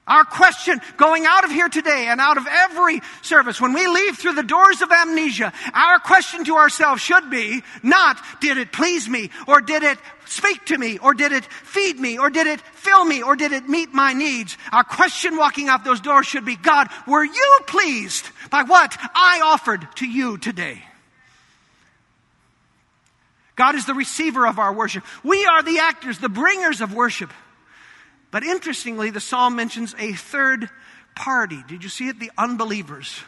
Our 0.08 0.24
question 0.24 0.80
going 0.96 1.26
out 1.26 1.44
of 1.44 1.52
here 1.52 1.68
today 1.68 2.08
and 2.08 2.22
out 2.22 2.38
of 2.38 2.48
every 2.50 3.02
service, 3.22 3.60
when 3.60 3.74
we 3.74 3.86
leave 3.86 4.18
through 4.18 4.36
the 4.36 4.44
doors 4.44 4.82
of 4.82 4.94
amnesia, 4.94 5.52
our 5.74 6.00
question 6.00 6.46
to 6.46 6.56
ourselves 6.56 7.02
should 7.02 7.30
be 7.30 7.62
not, 7.84 8.18
did 8.40 8.58
it 8.58 8.72
please 8.72 9.10
me? 9.10 9.30
Or 9.46 9.60
did 9.60 9.84
it 9.84 10.00
speak 10.26 10.66
to 10.68 10.78
me? 10.78 11.00
Or 11.00 11.14
did 11.14 11.34
it 11.34 11.44
feed 11.44 12.00
me? 12.00 12.18
Or 12.18 12.30
did 12.30 12.48
it 12.48 12.62
fill 12.62 13.04
me? 13.04 13.22
Or 13.22 13.36
did 13.36 13.52
it 13.52 13.68
meet 13.68 13.94
my 13.94 14.14
needs? 14.14 14.58
Our 14.72 14.86
question 14.86 15.36
walking 15.36 15.68
out 15.68 15.84
those 15.84 16.00
doors 16.00 16.28
should 16.28 16.46
be, 16.46 16.56
God, 16.56 16.88
were 17.06 17.26
you 17.26 17.60
pleased 17.68 18.30
by 18.50 18.64
what 18.64 18.98
I 19.14 19.42
offered 19.44 19.86
to 19.98 20.08
you 20.08 20.38
today? 20.38 20.86
God 23.60 23.76
is 23.76 23.86
the 23.86 23.94
receiver 23.94 24.48
of 24.48 24.58
our 24.58 24.72
worship. 24.72 25.04
We 25.22 25.46
are 25.46 25.62
the 25.62 25.80
actors, 25.80 26.18
the 26.18 26.30
bringers 26.30 26.80
of 26.80 26.94
worship. 26.94 27.30
But 28.32 28.44
interestingly, 28.44 29.10
the 29.10 29.20
psalm 29.20 29.58
mentions 29.58 29.94
a 30.00 30.14
third 30.14 30.70
party. 31.14 31.62
Did 31.68 31.84
you 31.84 31.90
see 31.90 32.08
it? 32.08 32.22
The 32.22 32.32
unbelievers, 32.38 33.20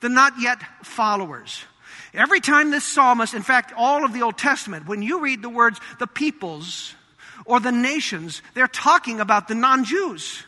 the 0.00 0.10
not 0.10 0.34
yet 0.38 0.58
followers. 0.82 1.64
Every 2.12 2.40
time 2.40 2.70
this 2.70 2.84
psalmist, 2.84 3.32
in 3.32 3.40
fact, 3.40 3.72
all 3.74 4.04
of 4.04 4.12
the 4.12 4.20
Old 4.20 4.36
Testament, 4.36 4.86
when 4.86 5.00
you 5.00 5.20
read 5.20 5.40
the 5.40 5.48
words 5.48 5.80
the 5.98 6.06
peoples 6.06 6.94
or 7.46 7.58
the 7.58 7.72
nations, 7.72 8.42
they're 8.52 8.68
talking 8.68 9.20
about 9.20 9.48
the 9.48 9.54
non 9.54 9.86
Jews, 9.86 10.44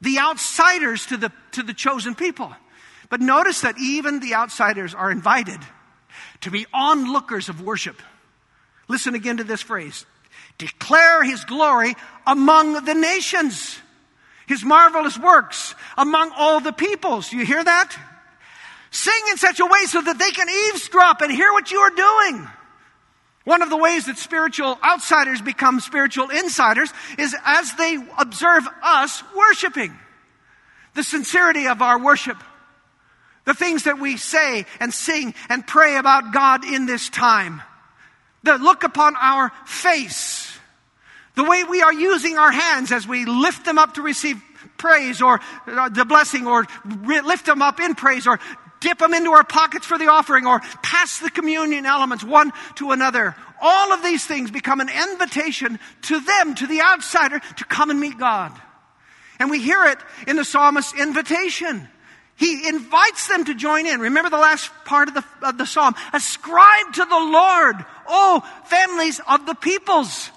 the 0.00 0.20
outsiders 0.20 1.06
to 1.06 1.16
the, 1.16 1.32
to 1.50 1.64
the 1.64 1.74
chosen 1.74 2.14
people. 2.14 2.54
But 3.08 3.20
notice 3.20 3.62
that 3.62 3.74
even 3.80 4.20
the 4.20 4.36
outsiders 4.36 4.94
are 4.94 5.10
invited 5.10 5.58
to 6.42 6.50
be 6.50 6.66
onlookers 6.72 7.48
of 7.48 7.60
worship. 7.60 8.00
Listen 8.88 9.14
again 9.14 9.38
to 9.38 9.44
this 9.44 9.62
phrase 9.62 10.06
declare 10.58 11.22
his 11.22 11.44
glory 11.44 11.94
among 12.26 12.84
the 12.84 12.94
nations, 12.94 13.78
his 14.46 14.64
marvelous 14.64 15.18
works 15.18 15.74
among 15.98 16.32
all 16.36 16.60
the 16.60 16.72
peoples. 16.72 17.32
You 17.32 17.44
hear 17.44 17.62
that? 17.62 17.96
Sing 18.90 19.22
in 19.30 19.36
such 19.36 19.60
a 19.60 19.66
way 19.66 19.84
so 19.86 20.00
that 20.00 20.18
they 20.18 20.30
can 20.30 20.48
eavesdrop 20.48 21.20
and 21.20 21.30
hear 21.30 21.52
what 21.52 21.70
you 21.70 21.78
are 21.80 21.90
doing. 21.90 22.48
One 23.44 23.62
of 23.62 23.70
the 23.70 23.76
ways 23.76 24.06
that 24.06 24.18
spiritual 24.18 24.78
outsiders 24.82 25.40
become 25.40 25.80
spiritual 25.80 26.30
insiders 26.30 26.92
is 27.18 27.36
as 27.44 27.74
they 27.74 27.96
observe 28.18 28.66
us 28.82 29.22
worshiping. 29.36 29.96
The 30.94 31.04
sincerity 31.04 31.68
of 31.68 31.82
our 31.82 31.98
worship. 32.02 32.38
The 33.46 33.54
things 33.54 33.84
that 33.84 33.98
we 33.98 34.18
say 34.18 34.66
and 34.80 34.92
sing 34.92 35.34
and 35.48 35.66
pray 35.66 35.96
about 35.96 36.32
God 36.34 36.64
in 36.64 36.84
this 36.86 37.08
time. 37.08 37.62
The 38.42 38.58
look 38.58 38.84
upon 38.84 39.16
our 39.16 39.50
face 39.64 40.56
the 41.36 41.44
way 41.44 41.64
we 41.64 41.82
are 41.82 41.92
using 41.92 42.38
our 42.38 42.50
hands 42.50 42.90
as 42.90 43.06
we 43.06 43.24
lift 43.24 43.64
them 43.64 43.78
up 43.78 43.94
to 43.94 44.02
receive 44.02 44.42
praise 44.78 45.22
or 45.22 45.38
uh, 45.66 45.88
the 45.90 46.04
blessing 46.04 46.46
or 46.46 46.66
lift 47.04 47.46
them 47.46 47.62
up 47.62 47.78
in 47.78 47.94
praise 47.94 48.26
or 48.26 48.40
dip 48.80 48.98
them 48.98 49.14
into 49.14 49.30
our 49.30 49.44
pockets 49.44 49.86
for 49.86 49.98
the 49.98 50.08
offering 50.08 50.46
or 50.46 50.60
pass 50.82 51.18
the 51.18 51.30
communion 51.30 51.86
elements 51.86 52.24
one 52.24 52.52
to 52.76 52.90
another. 52.90 53.36
All 53.60 53.92
of 53.92 54.02
these 54.02 54.24
things 54.24 54.50
become 54.50 54.80
an 54.80 54.88
invitation 54.88 55.78
to 56.02 56.20
them, 56.20 56.54
to 56.56 56.66
the 56.66 56.80
outsider, 56.80 57.38
to 57.38 57.64
come 57.64 57.90
and 57.90 58.00
meet 58.00 58.18
God. 58.18 58.52
And 59.38 59.50
we 59.50 59.60
hear 59.60 59.84
it 59.84 59.98
in 60.26 60.36
the 60.36 60.44
psalmist's 60.44 60.98
invitation. 60.98 61.86
He 62.36 62.68
invites 62.68 63.28
them 63.28 63.46
to 63.46 63.54
join 63.54 63.86
in. 63.86 64.00
Remember 64.00 64.28
the 64.28 64.36
last 64.36 64.70
part 64.84 65.08
of 65.08 65.14
the, 65.14 65.24
of 65.42 65.56
the 65.56 65.66
psalm. 65.66 65.94
Ascribe 66.12 66.92
to 66.94 67.04
the 67.04 67.18
Lord, 67.18 67.76
oh, 68.06 68.42
families 68.66 69.20
of 69.26 69.46
the 69.46 69.54
peoples. 69.54 70.30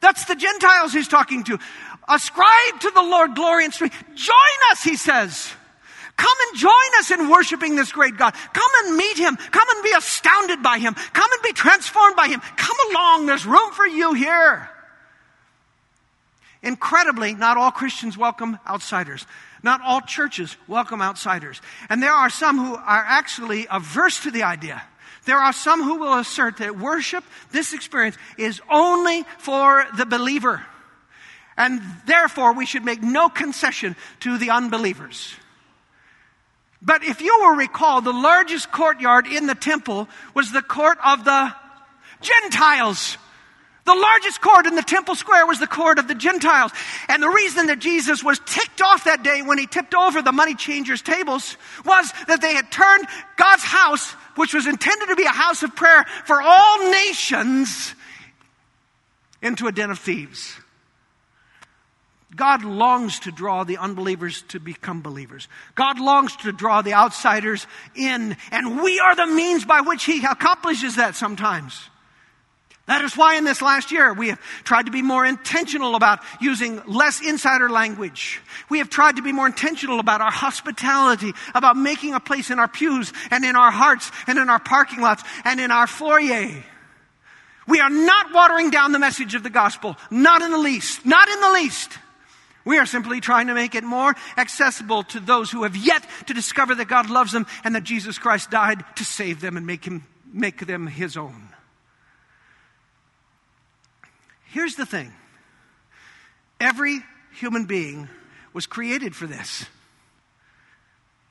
That's 0.00 0.26
the 0.26 0.36
Gentiles 0.36 0.92
he's 0.92 1.08
talking 1.08 1.44
to. 1.44 1.58
Ascribe 2.08 2.80
to 2.80 2.90
the 2.90 3.02
Lord 3.02 3.34
glory 3.34 3.64
and 3.64 3.72
strength. 3.72 3.96
Join 4.14 4.58
us, 4.70 4.82
he 4.82 4.96
says. 4.96 5.50
Come 6.16 6.36
and 6.48 6.58
join 6.58 6.98
us 6.98 7.10
in 7.10 7.30
worshiping 7.30 7.76
this 7.76 7.92
great 7.92 8.18
God. 8.18 8.34
Come 8.52 8.70
and 8.84 8.96
meet 8.96 9.16
him. 9.16 9.36
Come 9.36 9.68
and 9.70 9.82
be 9.82 9.92
astounded 9.96 10.62
by 10.62 10.78
him. 10.78 10.92
Come 10.92 11.32
and 11.32 11.42
be 11.42 11.52
transformed 11.54 12.16
by 12.16 12.28
him. 12.28 12.40
Come 12.56 12.76
along. 12.90 13.24
There's 13.24 13.46
room 13.46 13.72
for 13.72 13.86
you 13.86 14.12
here. 14.12 14.68
Incredibly, 16.62 17.34
not 17.34 17.56
all 17.56 17.70
Christians 17.70 18.18
welcome 18.18 18.58
outsiders. 18.66 19.26
Not 19.62 19.80
all 19.82 20.00
churches 20.00 20.56
welcome 20.68 21.00
outsiders. 21.00 21.60
And 21.88 22.02
there 22.02 22.12
are 22.12 22.30
some 22.30 22.58
who 22.58 22.74
are 22.74 23.04
actually 23.06 23.66
averse 23.70 24.22
to 24.24 24.30
the 24.30 24.42
idea. 24.42 24.82
There 25.24 25.38
are 25.38 25.52
some 25.52 25.82
who 25.82 25.96
will 25.96 26.18
assert 26.18 26.58
that 26.58 26.78
worship, 26.78 27.24
this 27.50 27.72
experience, 27.72 28.16
is 28.38 28.60
only 28.70 29.24
for 29.38 29.86
the 29.96 30.06
believer. 30.06 30.64
And 31.56 31.82
therefore, 32.06 32.54
we 32.54 32.66
should 32.66 32.84
make 32.84 33.02
no 33.02 33.28
concession 33.28 33.96
to 34.20 34.38
the 34.38 34.50
unbelievers. 34.50 35.34
But 36.82 37.04
if 37.04 37.20
you 37.20 37.36
will 37.40 37.56
recall, 37.56 38.00
the 38.00 38.12
largest 38.12 38.72
courtyard 38.72 39.26
in 39.26 39.46
the 39.46 39.54
temple 39.54 40.08
was 40.34 40.52
the 40.52 40.62
court 40.62 40.98
of 41.04 41.24
the 41.24 41.54
Gentiles. 42.22 43.18
The 43.90 43.96
largest 43.96 44.40
court 44.40 44.66
in 44.66 44.76
the 44.76 44.82
temple 44.82 45.16
square 45.16 45.44
was 45.46 45.58
the 45.58 45.66
court 45.66 45.98
of 45.98 46.06
the 46.06 46.14
Gentiles. 46.14 46.70
And 47.08 47.20
the 47.20 47.28
reason 47.28 47.66
that 47.66 47.80
Jesus 47.80 48.22
was 48.22 48.38
ticked 48.46 48.80
off 48.80 49.02
that 49.02 49.24
day 49.24 49.42
when 49.42 49.58
he 49.58 49.66
tipped 49.66 49.96
over 49.96 50.22
the 50.22 50.30
money 50.30 50.54
changers' 50.54 51.02
tables 51.02 51.56
was 51.84 52.12
that 52.28 52.40
they 52.40 52.54
had 52.54 52.70
turned 52.70 53.08
God's 53.36 53.64
house, 53.64 54.12
which 54.36 54.54
was 54.54 54.68
intended 54.68 55.08
to 55.08 55.16
be 55.16 55.24
a 55.24 55.30
house 55.30 55.64
of 55.64 55.74
prayer 55.74 56.04
for 56.24 56.40
all 56.40 56.88
nations, 56.92 57.96
into 59.42 59.66
a 59.66 59.72
den 59.72 59.90
of 59.90 59.98
thieves. 59.98 60.54
God 62.36 62.62
longs 62.62 63.18
to 63.20 63.32
draw 63.32 63.64
the 63.64 63.78
unbelievers 63.78 64.42
to 64.50 64.60
become 64.60 65.02
believers. 65.02 65.48
God 65.74 65.98
longs 65.98 66.36
to 66.36 66.52
draw 66.52 66.82
the 66.82 66.94
outsiders 66.94 67.66
in, 67.96 68.36
and 68.52 68.80
we 68.84 69.00
are 69.00 69.16
the 69.16 69.26
means 69.26 69.64
by 69.64 69.80
which 69.80 70.04
He 70.04 70.24
accomplishes 70.24 70.94
that 70.94 71.16
sometimes. 71.16 71.90
That 72.86 73.04
is 73.04 73.16
why 73.16 73.36
in 73.36 73.44
this 73.44 73.62
last 73.62 73.92
year 73.92 74.12
we 74.12 74.30
have 74.30 74.40
tried 74.64 74.86
to 74.86 74.92
be 74.92 75.02
more 75.02 75.24
intentional 75.24 75.94
about 75.94 76.20
using 76.40 76.82
less 76.86 77.20
insider 77.20 77.70
language. 77.70 78.40
We 78.68 78.78
have 78.78 78.90
tried 78.90 79.16
to 79.16 79.22
be 79.22 79.32
more 79.32 79.46
intentional 79.46 80.00
about 80.00 80.20
our 80.20 80.30
hospitality, 80.30 81.32
about 81.54 81.76
making 81.76 82.14
a 82.14 82.20
place 82.20 82.50
in 82.50 82.58
our 82.58 82.66
pews 82.66 83.12
and 83.30 83.44
in 83.44 83.54
our 83.54 83.70
hearts 83.70 84.10
and 84.26 84.38
in 84.38 84.48
our 84.48 84.58
parking 84.58 85.00
lots 85.00 85.22
and 85.44 85.60
in 85.60 85.70
our 85.70 85.86
foyer. 85.86 86.64
We 87.68 87.78
are 87.78 87.90
not 87.90 88.32
watering 88.32 88.70
down 88.70 88.90
the 88.90 88.98
message 88.98 89.36
of 89.36 89.44
the 89.44 89.50
gospel. 89.50 89.96
Not 90.10 90.42
in 90.42 90.50
the 90.50 90.58
least. 90.58 91.06
Not 91.06 91.28
in 91.28 91.40
the 91.40 91.52
least. 91.52 91.96
We 92.64 92.78
are 92.78 92.86
simply 92.86 93.20
trying 93.20 93.46
to 93.46 93.54
make 93.54 93.76
it 93.76 93.84
more 93.84 94.16
accessible 94.36 95.04
to 95.04 95.20
those 95.20 95.50
who 95.50 95.62
have 95.62 95.76
yet 95.76 96.04
to 96.26 96.34
discover 96.34 96.74
that 96.74 96.88
God 96.88 97.08
loves 97.08 97.30
them 97.30 97.46
and 97.62 97.76
that 97.76 97.84
Jesus 97.84 98.18
Christ 98.18 98.50
died 98.50 98.84
to 98.96 99.04
save 99.04 99.40
them 99.40 99.56
and 99.56 99.66
make, 99.66 99.84
him, 99.84 100.04
make 100.32 100.66
them 100.66 100.88
his 100.88 101.16
own. 101.16 101.49
Here's 104.52 104.74
the 104.74 104.86
thing 104.86 105.12
every 106.60 107.00
human 107.32 107.64
being 107.64 108.08
was 108.52 108.66
created 108.66 109.14
for 109.14 109.26
this. 109.26 109.64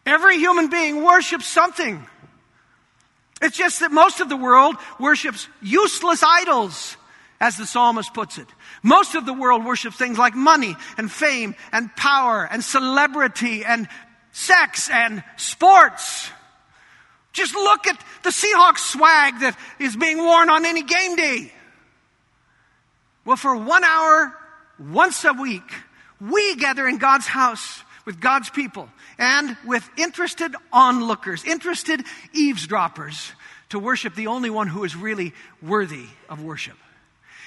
Every 0.06 0.38
human 0.38 0.70
being 0.70 1.04
worships 1.04 1.48
something. 1.48 2.06
It's 3.42 3.58
just 3.58 3.82
that 3.82 3.92
most 3.92 4.22
of 4.22 4.30
the 4.30 4.36
world 4.36 4.76
worships 5.00 5.48
useless 5.62 6.24
idols, 6.24 6.98
as 7.40 7.58
the 7.58 7.66
psalmist 7.66 8.14
puts 8.14 8.38
it. 8.38 8.48
Most 8.84 9.16
of 9.16 9.26
the 9.26 9.34
world 9.34 9.64
worships 9.64 9.96
things 9.96 10.18
like 10.18 10.36
money 10.36 10.76
and 10.98 11.12
fame 11.12 11.56
and 11.72 11.96
power 11.96 12.48
and 12.50 12.64
celebrity 12.64 13.64
and 13.64 13.88
sex 14.32 14.90
and 14.90 15.24
sports. 15.38 16.30
Just 17.32 17.54
look 17.54 17.88
at 17.88 17.98
the 18.24 18.30
Seahawks 18.30 18.80
swag 18.80 19.40
that 19.40 19.58
is 19.80 19.96
being 19.96 20.18
worn 20.18 20.50
on 20.50 20.66
any 20.66 20.84
game 20.84 21.16
day. 21.16 21.54
Well, 23.26 23.38
for 23.38 23.56
one 23.56 23.84
hour, 23.84 24.34
once 24.80 25.24
a 25.26 25.34
week, 25.34 25.72
we 26.20 26.56
gather 26.56 26.88
in 26.88 26.98
God's 26.98 27.28
house 27.28 27.84
with 28.06 28.20
God's 28.20 28.50
people 28.50 28.90
and 29.18 29.56
with 29.66 29.88
interested 29.98 30.56
onlookers, 30.72 31.44
interested 31.44 32.04
eavesdroppers 32.34 33.32
to 33.70 33.80
worship 33.80 34.16
the 34.16 34.28
only 34.28 34.50
one 34.50 34.68
who 34.68 34.84
is 34.84 34.96
really 34.96 35.34
worthy 35.62 36.06
of 36.30 36.42
worship. 36.42 36.78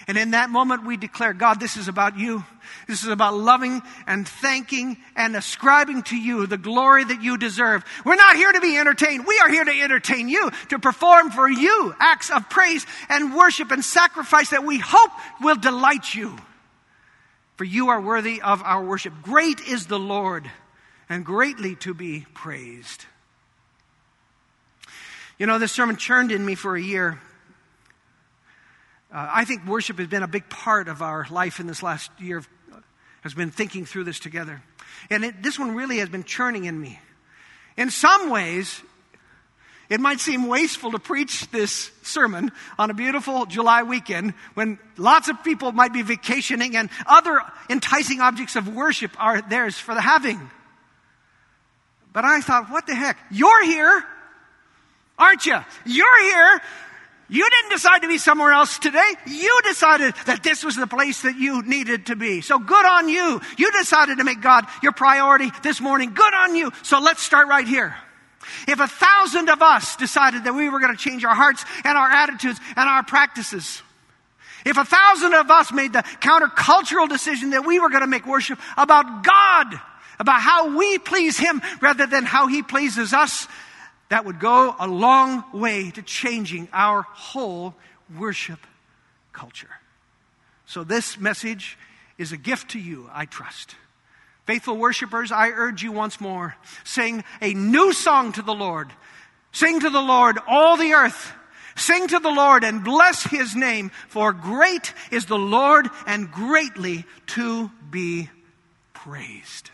And 0.09 0.19
in 0.19 0.33
that 0.33 0.51
moment, 0.51 0.85
we 0.85 0.97
declare, 0.97 1.33
God, 1.33 1.61
this 1.61 1.77
is 1.77 1.89
about 1.89 2.19
you. 2.19 2.45
This 2.89 3.03
is 3.05 3.09
about 3.09 3.35
loving 3.35 3.81
and 4.07 4.27
thanking 4.27 4.97
and 5.15 5.37
ascribing 5.37 6.03
to 6.05 6.17
you 6.17 6.47
the 6.47 6.59
glory 6.59 7.05
that 7.05 7.23
you 7.23 7.39
deserve. 7.39 7.85
We're 8.05 8.17
not 8.17 8.37
here 8.37 8.53
to 8.53 8.61
be 8.61 8.77
entertained. 8.77 9.27
We 9.27 9.39
are 9.39 9.49
here 9.49 9.65
to 9.65 9.81
entertain 9.81 10.29
you, 10.29 10.51
to 10.71 10.79
perform 10.79 11.31
for 11.31 11.49
you 11.49 11.95
acts 12.01 12.31
of 12.31 12.49
praise 12.51 12.85
and 13.09 13.35
worship 13.35 13.71
and 13.71 13.85
sacrifice 13.85 14.51
that 14.51 14.65
we 14.65 14.79
hope 14.79 15.11
will 15.41 15.57
delight 15.57 16.15
you. 16.15 16.37
For 17.57 17.65
you 17.65 17.91
are 17.91 18.01
worthy 18.01 18.43
of 18.43 18.63
our 18.63 18.83
worship. 18.83 19.15
Great 19.23 19.61
is 19.61 19.87
the 19.87 19.99
Lord 19.99 20.51
and 21.09 21.25
greatly 21.25 21.77
to 21.77 21.95
be 21.95 22.27
praised. 22.35 23.05
You 25.39 25.47
know, 25.47 25.59
this 25.59 25.73
sermon 25.73 25.97
churned 25.97 26.33
in 26.33 26.45
me 26.45 26.55
for 26.55 26.77
a 26.77 26.81
year. 26.81 27.21
Uh, 29.13 29.29
I 29.31 29.45
think 29.45 29.67
worship 29.67 29.99
has 29.99 30.09
been 30.09 30.23
a 30.23 30.29
big 30.29 30.49
part 30.49 30.89
of 30.89 31.03
our 31.03 31.27
life 31.31 31.61
in 31.61 31.67
this 31.67 31.83
last 31.83 32.11
year, 32.19 32.43
has 33.21 33.35
been 33.35 33.51
thinking 33.51 33.85
through 33.85 34.05
this 34.05 34.19
together. 34.19 34.63
And 35.11 35.25
it, 35.25 35.43
this 35.43 35.59
one 35.59 35.75
really 35.75 35.99
has 35.99 36.09
been 36.09 36.25
churning 36.25 36.65
in 36.65 36.81
me. 36.81 36.99
In 37.77 37.91
some 37.91 38.31
ways, 38.31 38.81
it 39.91 40.01
might 40.01 40.19
seem 40.19 40.47
wasteful 40.47 40.93
to 40.93 40.99
preach 40.99 41.51
this 41.51 41.91
sermon 42.03 42.53
on 42.79 42.91
a 42.91 42.95
beautiful 42.95 43.45
July 43.45 43.83
weekend 43.83 44.33
when 44.55 44.79
lots 44.97 45.29
of 45.29 45.45
people 45.45 45.73
might 45.73 45.93
be 45.93 46.01
vacationing 46.01 46.75
and 46.75 46.89
other 47.05 47.43
enticing 47.69 48.21
objects 48.21 48.57
of 48.57 48.75
worship 48.75 49.11
are 49.19 49.43
theirs 49.43 49.77
for 49.77 49.95
the 49.95 50.01
having. 50.01 50.51
But 52.15 52.25
I 52.25 52.41
thought, 52.41 52.71
what 52.71 52.87
the 52.87 52.95
heck? 52.95 53.19
You're 53.31 53.65
here, 53.65 54.05
aren't 55.19 55.45
you? 55.45 55.59
You're 55.85 56.23
here 56.23 56.63
you 57.33 57.49
didn't 57.49 57.71
decide 57.71 58.03
to 58.03 58.09
be 58.09 58.19
somewhere 58.19 58.53
else 58.53 58.79
today. 58.79 59.11
You 59.27 59.59
decided 59.65 60.15
that 60.27 60.43
this 60.43 60.63
was 60.63 60.77
the 60.77 60.87
place 60.87 61.23
that 61.23 61.37
you 61.37 61.63
needed 61.63 62.07
to 62.07 62.17
be. 62.17 62.43
So 62.43 62.59
good 62.59 62.85
on 62.85 63.09
you. 63.09 63.41
You 63.57 63.73
decided 63.73 64.19
to 64.19 64.25
make 64.25 64.43
God 64.43 64.67
your 64.83 64.93
priority 64.93 65.51
this 65.63 65.81
morning. 65.81 66.13
Good 66.13 66.35
on 66.35 66.55
you. 66.55 66.73
So 66.83 67.01
let's 67.01 67.23
start 67.23 67.49
right 67.49 67.67
here. 67.67 67.97
If 68.69 68.81
a 68.81 68.87
thousand 68.87 69.49
of 69.49 69.63
us 69.63 69.97
decided 69.97 70.45
that 70.45 70.55
we 70.55 70.69
were 70.69 70.79
going 70.79 70.95
to 70.95 71.03
change 71.03 71.25
our 71.25 71.35
hearts 71.35 71.65
and 71.85 71.97
our 71.97 72.11
attitudes 72.11 72.61
and 72.77 72.87
our 72.87 73.03
practices, 73.03 73.81
if 74.67 74.77
a 74.77 74.85
thousand 74.85 75.33
of 75.33 75.51
us 75.51 75.73
made 75.73 75.95
the 75.95 76.03
countercultural 76.21 77.09
decision 77.09 77.51
that 77.51 77.65
we 77.65 77.81
were 77.81 77.89
going 77.89 78.03
to 78.03 78.07
make 78.09 78.27
worship 78.27 78.59
about 78.77 79.25
God, 79.25 79.81
about 80.19 80.43
how 80.43 80.77
we 80.77 80.99
please 80.99 81.39
Him 81.39 81.63
rather 81.81 82.07
than 82.07 82.25
how 82.27 82.47
He 82.47 82.63
pleases 82.63 83.15
us, 83.15 83.49
that 84.13 84.27
would 84.27 84.39
go 84.39 84.77
a 84.79 84.87
long 84.87 85.43
way 85.55 85.91
to 85.91 86.03
changing 86.03 86.69
our 86.71 87.01
whole 87.01 87.75
worship 88.19 88.59
culture. 89.33 89.71
So, 90.67 90.85
this 90.85 91.19
message 91.19 91.79
is 92.19 92.31
a 92.31 92.37
gift 92.37 92.73
to 92.73 92.79
you, 92.79 93.09
I 93.11 93.25
trust. 93.25 93.75
Faithful 94.45 94.77
worshipers, 94.77 95.33
I 95.33 95.49
urge 95.49 95.83
you 95.83 95.93
once 95.93 96.21
more 96.21 96.55
sing 96.85 97.25
a 97.41 97.55
new 97.55 97.95
song 97.95 98.33
to 98.33 98.43
the 98.43 98.53
Lord. 98.53 98.91
Sing 99.51 99.81
to 99.81 99.89
the 99.89 100.03
Lord, 100.03 100.39
all 100.47 100.77
the 100.77 100.93
earth. 100.93 101.33
Sing 101.75 102.07
to 102.09 102.19
the 102.19 102.29
Lord 102.29 102.65
and 102.65 102.85
bless 102.85 103.23
his 103.23 103.57
name, 103.57 103.93
for 104.09 104.35
great 104.35 104.93
is 105.11 105.25
the 105.25 105.39
Lord 105.39 105.89
and 106.07 106.31
greatly 106.31 107.07
to 107.29 107.71
be 107.91 108.29
praised. 108.93 109.71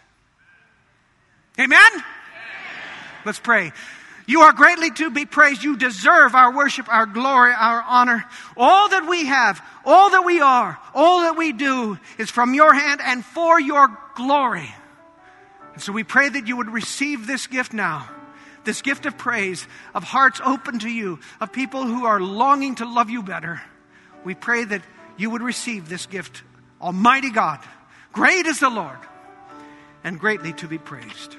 Amen? 1.59 1.81
Amen. 1.93 2.05
Let's 3.25 3.41
pray. 3.41 3.73
You 4.29 4.43
are 4.43 4.53
greatly 4.53 4.91
to 4.91 5.11
be 5.11 5.25
praised. 5.25 5.65
You 5.65 5.79
deserve 5.79 6.35
our 6.35 6.55
worship, 6.55 6.87
our 6.93 7.07
glory, 7.07 7.55
our 7.55 7.81
honor. 7.81 8.27
All 8.59 8.91
that 8.91 9.09
we 9.09 9.25
have, 9.25 9.59
all 9.87 10.11
that 10.11 10.27
we 10.27 10.43
are, 10.43 10.79
all 10.95 11.23
that 11.23 11.39
we 11.39 11.53
do 11.53 11.99
is 12.19 12.31
from 12.31 12.53
your 12.53 12.75
hand 12.75 13.01
and 13.03 13.25
for 13.25 13.59
your 13.59 13.89
glory. 14.15 14.69
And 15.73 15.81
so 15.81 15.95
we 15.95 16.05
pray 16.05 16.29
that 16.29 16.47
you 16.47 16.59
would 16.59 16.71
receive 16.71 17.27
this 17.27 17.47
gift 17.47 17.73
now, 17.73 18.07
this 18.65 18.83
gift 18.83 19.07
of 19.07 19.17
praise, 19.17 19.67
of 19.95 20.05
hearts 20.05 20.43
open 20.45 20.81
to 20.81 20.91
you, 20.91 21.21
of 21.41 21.51
people 21.51 21.85
who 21.85 22.05
are 22.05 22.21
longing 22.21 22.75
to 22.77 22.85
love 22.85 23.09
you 23.09 23.23
better. 23.23 23.63
We 24.25 24.35
pray 24.35 24.63
that 24.63 24.83
you 25.17 25.31
would 25.31 25.43
receive 25.43 25.89
this 25.89 26.05
gift. 26.05 26.43
Almighty 26.83 27.31
God, 27.31 27.61
great 28.13 28.45
is 28.45 28.61
the 28.61 28.69
Lord 28.69 28.99
and 30.05 30.21
greatly 30.21 30.53
to 30.53 30.69
be 30.69 30.77
praised. 30.77 31.35